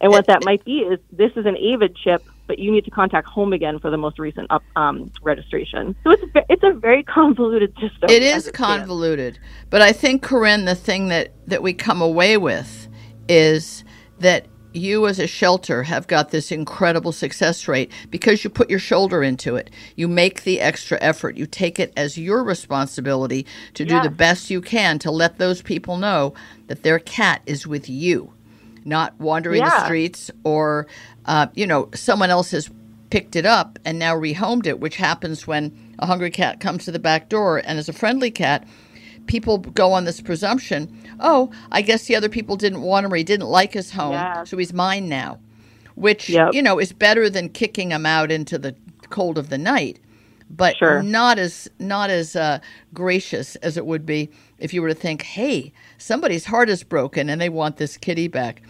And 0.00 0.10
what 0.10 0.26
that 0.26 0.44
might 0.44 0.64
be 0.64 0.78
is 0.78 0.98
this 1.12 1.30
is 1.36 1.46
an 1.46 1.56
Avid 1.56 1.94
chip, 1.94 2.24
but 2.48 2.58
you 2.58 2.72
need 2.72 2.84
to 2.86 2.90
contact 2.90 3.28
HomeAgain 3.28 3.80
for 3.80 3.88
the 3.88 3.96
most 3.96 4.18
recent 4.18 4.48
up, 4.50 4.64
um, 4.74 5.12
registration. 5.22 5.94
So 6.02 6.10
it's 6.10 6.22
it's 6.48 6.62
a 6.64 6.72
very 6.72 7.02
convoluted 7.04 7.72
system. 7.74 8.10
It 8.10 8.24
is 8.24 8.50
convoluted, 8.52 9.38
but 9.70 9.80
I 9.80 9.92
think 9.92 10.24
Corrine, 10.24 10.66
the 10.66 10.74
thing 10.74 11.06
that 11.08 11.32
that 11.46 11.62
we 11.62 11.72
come 11.72 12.02
away 12.02 12.36
with 12.36 12.88
is 13.28 13.84
that 14.22 14.46
you 14.74 15.06
as 15.06 15.18
a 15.18 15.26
shelter 15.26 15.82
have 15.82 16.06
got 16.06 16.30
this 16.30 16.50
incredible 16.50 17.12
success 17.12 17.68
rate 17.68 17.90
because 18.10 18.42
you 18.42 18.50
put 18.50 18.70
your 18.70 18.78
shoulder 18.78 19.22
into 19.22 19.56
it. 19.56 19.70
You 19.96 20.08
make 20.08 20.44
the 20.44 20.60
extra 20.60 20.98
effort. 21.00 21.36
You 21.36 21.46
take 21.46 21.78
it 21.78 21.92
as 21.96 22.16
your 22.16 22.42
responsibility 22.42 23.46
to 23.74 23.84
do 23.84 23.94
the 24.02 24.10
best 24.10 24.50
you 24.50 24.60
can 24.60 24.98
to 25.00 25.10
let 25.10 25.38
those 25.38 25.62
people 25.62 25.98
know 25.98 26.34
that 26.68 26.82
their 26.82 26.98
cat 26.98 27.42
is 27.46 27.66
with 27.66 27.88
you, 27.88 28.32
not 28.84 29.18
wandering 29.20 29.60
the 29.80 29.84
streets 29.84 30.30
or, 30.44 30.86
uh, 31.26 31.48
you 31.54 31.66
know, 31.66 31.90
someone 31.94 32.30
else 32.30 32.50
has 32.52 32.70
picked 33.10 33.36
it 33.36 33.44
up 33.44 33.78
and 33.84 33.98
now 33.98 34.14
rehomed 34.14 34.66
it, 34.66 34.80
which 34.80 34.96
happens 34.96 35.46
when 35.46 35.94
a 35.98 36.06
hungry 36.06 36.30
cat 36.30 36.60
comes 36.60 36.86
to 36.86 36.90
the 36.90 36.98
back 36.98 37.28
door 37.28 37.58
and 37.58 37.78
is 37.78 37.88
a 37.88 37.92
friendly 37.92 38.30
cat. 38.30 38.66
People 39.26 39.58
go 39.58 39.92
on 39.92 40.04
this 40.04 40.20
presumption, 40.20 40.90
oh, 41.20 41.50
I 41.70 41.82
guess 41.82 42.04
the 42.06 42.16
other 42.16 42.28
people 42.28 42.56
didn't 42.56 42.82
want 42.82 43.06
him 43.06 43.12
or 43.12 43.16
he 43.16 43.24
didn't 43.24 43.46
like 43.48 43.72
his 43.72 43.90
home, 43.92 44.12
Yes. 44.12 44.50
so 44.50 44.56
he's 44.58 44.72
mine 44.72 45.08
now, 45.08 45.38
which, 45.94 46.28
Yep. 46.28 46.54
you 46.54 46.62
know, 46.62 46.78
is 46.78 46.92
better 46.92 47.30
than 47.30 47.48
kicking 47.48 47.90
him 47.92 48.04
out 48.06 48.30
into 48.32 48.58
the 48.58 48.74
cold 49.10 49.38
of 49.38 49.48
the 49.48 49.58
night, 49.58 49.98
but 50.50 50.76
Sure. 50.76 51.02
not 51.02 51.38
as 51.38 51.68
not 51.78 52.10
as 52.10 52.36
uh, 52.36 52.58
gracious 52.92 53.56
as 53.56 53.76
it 53.76 53.86
would 53.86 54.04
be 54.04 54.30
if 54.58 54.74
you 54.74 54.82
were 54.82 54.88
to 54.88 54.94
think, 54.94 55.22
hey, 55.22 55.72
somebody's 55.98 56.46
heart 56.46 56.68
is 56.68 56.82
broken 56.82 57.30
and 57.30 57.40
they 57.40 57.48
want 57.48 57.76
this 57.78 57.96
kitty 57.96 58.28
back. 58.28 58.62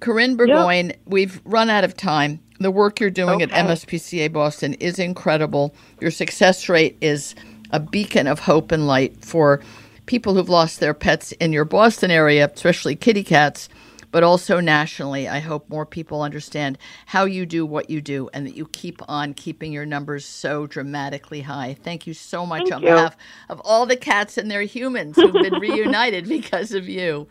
Corrine 0.00 0.36
Bourgoin, 0.36 0.94
we've 1.06 1.40
run 1.44 1.70
out 1.70 1.84
of 1.84 1.96
time. 1.96 2.40
The 2.60 2.70
work 2.70 3.00
you're 3.00 3.10
doing 3.10 3.42
at 3.42 3.50
MSPCA 3.50 4.32
Boston 4.32 4.74
is 4.74 4.98
incredible. 4.98 5.74
Your 6.00 6.10
success 6.10 6.68
rate 6.68 6.96
is 7.00 7.34
a 7.70 7.80
beacon 7.80 8.26
of 8.26 8.38
hope 8.40 8.70
and 8.70 8.86
light 8.86 9.24
for 9.24 9.60
people 10.06 10.34
who've 10.34 10.48
lost 10.48 10.80
their 10.80 10.94
pets 10.94 11.32
in 11.32 11.52
your 11.52 11.64
Boston 11.64 12.10
area, 12.10 12.50
especially 12.52 12.96
kitty 12.96 13.24
cats, 13.24 13.68
but 14.10 14.22
also 14.22 14.60
nationally. 14.60 15.28
I 15.28 15.40
hope 15.40 15.68
more 15.68 15.86
people 15.86 16.22
understand 16.22 16.78
how 17.06 17.24
you 17.24 17.46
do 17.46 17.66
what 17.66 17.90
you 17.90 18.00
do 18.00 18.28
and 18.32 18.46
that 18.46 18.56
you 18.56 18.66
keep 18.66 19.00
on 19.08 19.34
keeping 19.34 19.72
your 19.72 19.86
numbers 19.86 20.24
so 20.24 20.66
dramatically 20.66 21.40
high. 21.40 21.76
Thank 21.82 22.06
you 22.06 22.14
so 22.14 22.46
much 22.46 22.68
Thank 22.68 22.74
on 22.74 22.82
you. 22.82 22.88
behalf 22.88 23.16
of 23.48 23.60
all 23.64 23.86
the 23.86 23.96
cats 23.96 24.38
and 24.38 24.50
their 24.50 24.62
humans 24.62 25.16
who've 25.16 25.32
been 25.32 25.54
reunited 25.60 26.28
because 26.28 26.72
of 26.72 26.88
you. 26.88 27.26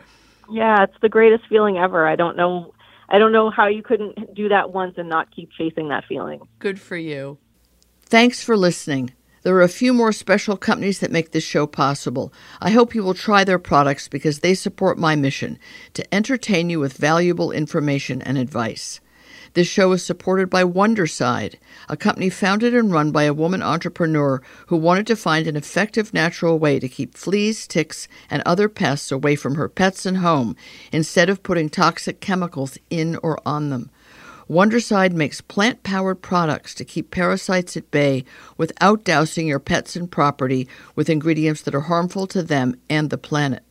Yeah, 0.51 0.83
it's 0.83 0.99
the 1.01 1.09
greatest 1.09 1.47
feeling 1.47 1.77
ever. 1.77 2.05
I 2.05 2.15
don't 2.15 2.35
know. 2.35 2.73
I 3.07 3.17
don't 3.17 3.31
know 3.31 3.49
how 3.49 3.67
you 3.67 3.83
couldn't 3.83 4.33
do 4.33 4.49
that 4.49 4.73
once 4.73 4.95
and 4.97 5.07
not 5.07 5.33
keep 5.33 5.51
chasing 5.51 5.89
that 5.89 6.03
feeling. 6.05 6.41
Good 6.59 6.81
for 6.81 6.97
you. 6.97 7.37
Thanks 8.05 8.43
for 8.43 8.57
listening. 8.57 9.13
There 9.43 9.55
are 9.57 9.61
a 9.61 9.67
few 9.67 9.93
more 9.93 10.13
special 10.13 10.55
companies 10.55 10.99
that 10.99 11.11
make 11.11 11.31
this 11.31 11.43
show 11.43 11.67
possible. 11.67 12.31
I 12.61 12.71
hope 12.71 12.95
you 12.95 13.03
will 13.03 13.13
try 13.13 13.43
their 13.43 13.59
products 13.59 14.07
because 14.07 14.39
they 14.39 14.53
support 14.53 14.97
my 14.97 15.17
mission 15.17 15.59
to 15.95 16.13
entertain 16.13 16.69
you 16.69 16.79
with 16.79 16.93
valuable 16.93 17.51
information 17.51 18.21
and 18.21 18.37
advice. 18.37 19.01
This 19.53 19.67
show 19.67 19.91
is 19.91 20.03
supported 20.03 20.49
by 20.49 20.63
Wondercide, 20.63 21.55
a 21.89 21.97
company 21.97 22.29
founded 22.29 22.73
and 22.73 22.91
run 22.91 23.11
by 23.11 23.23
a 23.23 23.33
woman 23.33 23.61
entrepreneur 23.61 24.41
who 24.67 24.77
wanted 24.77 25.05
to 25.07 25.15
find 25.17 25.45
an 25.45 25.57
effective 25.57 26.13
natural 26.13 26.57
way 26.57 26.79
to 26.79 26.87
keep 26.87 27.13
fleas, 27.13 27.67
ticks, 27.67 28.07
and 28.31 28.41
other 28.45 28.69
pests 28.69 29.11
away 29.11 29.35
from 29.35 29.55
her 29.55 29.67
pets 29.67 30.05
and 30.05 30.17
home 30.17 30.55
instead 30.93 31.29
of 31.29 31.43
putting 31.43 31.69
toxic 31.69 32.21
chemicals 32.21 32.77
in 32.89 33.17
or 33.17 33.37
on 33.45 33.69
them. 33.69 33.91
Wondercide 34.47 35.13
makes 35.13 35.41
plant 35.41 35.83
powered 35.83 36.21
products 36.21 36.73
to 36.75 36.85
keep 36.85 37.11
parasites 37.11 37.77
at 37.77 37.89
bay 37.91 38.25
without 38.57 39.03
dousing 39.03 39.47
your 39.47 39.59
pets 39.59 39.95
and 39.95 40.11
property 40.11 40.67
with 40.95 41.09
ingredients 41.09 41.61
that 41.61 41.75
are 41.75 41.81
harmful 41.81 42.27
to 42.27 42.43
them 42.43 42.75
and 42.89 43.09
the 43.09 43.17
planet. 43.17 43.63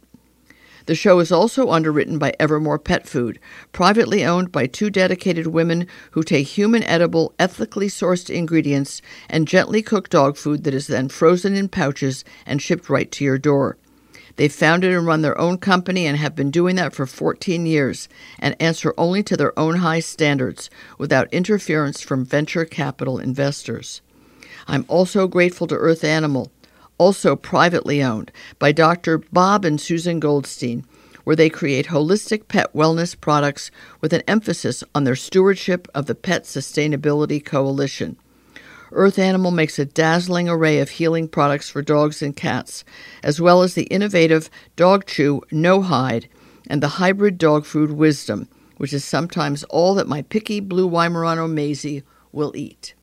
The 0.87 0.95
show 0.97 1.21
is 1.21 1.31
also 1.31 1.71
underwritten 1.71 2.19
by 2.19 2.35
Evermore 2.41 2.79
Pet 2.79 3.07
Food, 3.07 3.39
privately 3.71 4.25
owned 4.25 4.51
by 4.51 4.67
two 4.67 4.91
dedicated 4.91 5.47
women 5.47 5.87
who 6.13 6.25
take 6.25 6.49
human 6.49 6.83
edible, 6.83 7.35
ethically 7.39 7.87
sourced 7.87 8.29
ingredients 8.29 9.01
and 9.29 9.47
gently 9.47 9.83
cook 9.83 10.09
dog 10.09 10.37
food 10.37 10.65
that 10.65 10.75
is 10.75 10.89
then 10.89 11.09
frozen 11.09 11.55
in 11.55 11.69
pouches 11.69 12.25
and 12.47 12.61
shipped 12.61 12.89
right 12.89 13.13
to 13.13 13.25
your 13.25 13.39
door. 13.39 13.77
They 14.37 14.49
founded 14.49 14.93
and 14.93 15.07
run 15.07 15.23
their 15.23 15.39
own 15.39 15.59
company 15.59 16.07
and 16.07 16.17
have 16.17 16.35
been 16.35 16.51
doing 16.51 16.77
that 16.77 16.95
for 16.95 17.07
14 17.07 17.67
years 17.67 18.09
and 18.39 18.57
answer 18.61 18.95
only 18.97 19.23
to 19.25 19.37
their 19.37 19.59
own 19.59 19.77
high 19.77 20.01
standards 20.01 20.71
without 20.99 21.33
interference 21.33 22.01
from 22.01 22.25
venture 22.25 22.65
capital 22.65 23.19
investors. 23.19 24.01
I'm 24.67 24.85
also 24.89 25.29
grateful 25.29 25.67
to 25.67 25.75
Earth 25.75 26.05
Animal, 26.05 26.51
also 26.99 27.37
privately 27.37 28.03
owned 28.03 28.33
by 28.59 28.73
Dr. 28.73 29.19
Bob 29.19 29.65
and 29.65 29.81
Susan 29.81 30.21
Goldstein, 30.21 30.85
where 31.25 31.37
they 31.37 31.51
create 31.51 31.87
holistic 31.87 32.49
pet 32.49 32.73
wellness 32.73 33.19
products 33.19 33.71
with 34.01 34.13
an 34.13 34.23
emphasis 34.27 34.83
on 34.95 35.05
their 35.05 35.17
stewardship 35.17 35.89
of 35.95 36.07
the 36.07 36.15
Pet 36.15 36.45
Sustainability 36.45 37.45
Coalition. 37.45 38.17
Earth 38.95 39.19
Animal 39.19 39.51
makes 39.51 39.79
a 39.79 39.85
dazzling 39.85 40.49
array 40.49 40.79
of 40.79 40.91
healing 40.91 41.29
products 41.29 41.71
for 41.71 41.83
dogs 41.83 42.23
and 42.23 42.37
cats, 42.37 42.85
as 43.23 43.41
well 43.41 43.63
as 43.63 43.75
the 43.75 43.85
innovative 43.85 44.51
Dog 44.77 45.07
Chew 45.07 45.43
No 45.51 45.83
Hide 45.83 46.29
and 46.69 46.83
the 46.83 46.89
hybrid 46.89 47.39
dog 47.39 47.65
food 47.65 47.93
Wisdom, 47.93 48.49
which 48.77 48.93
is 48.93 49.05
sometimes 49.05 49.65
all 49.65 49.95
that 49.95 50.09
my 50.09 50.23
picky 50.23 50.61
blue 50.61 50.89
Weimaraner 50.89 51.51
Maisie 51.51 52.03
will 52.33 52.53
eat. 52.55 52.95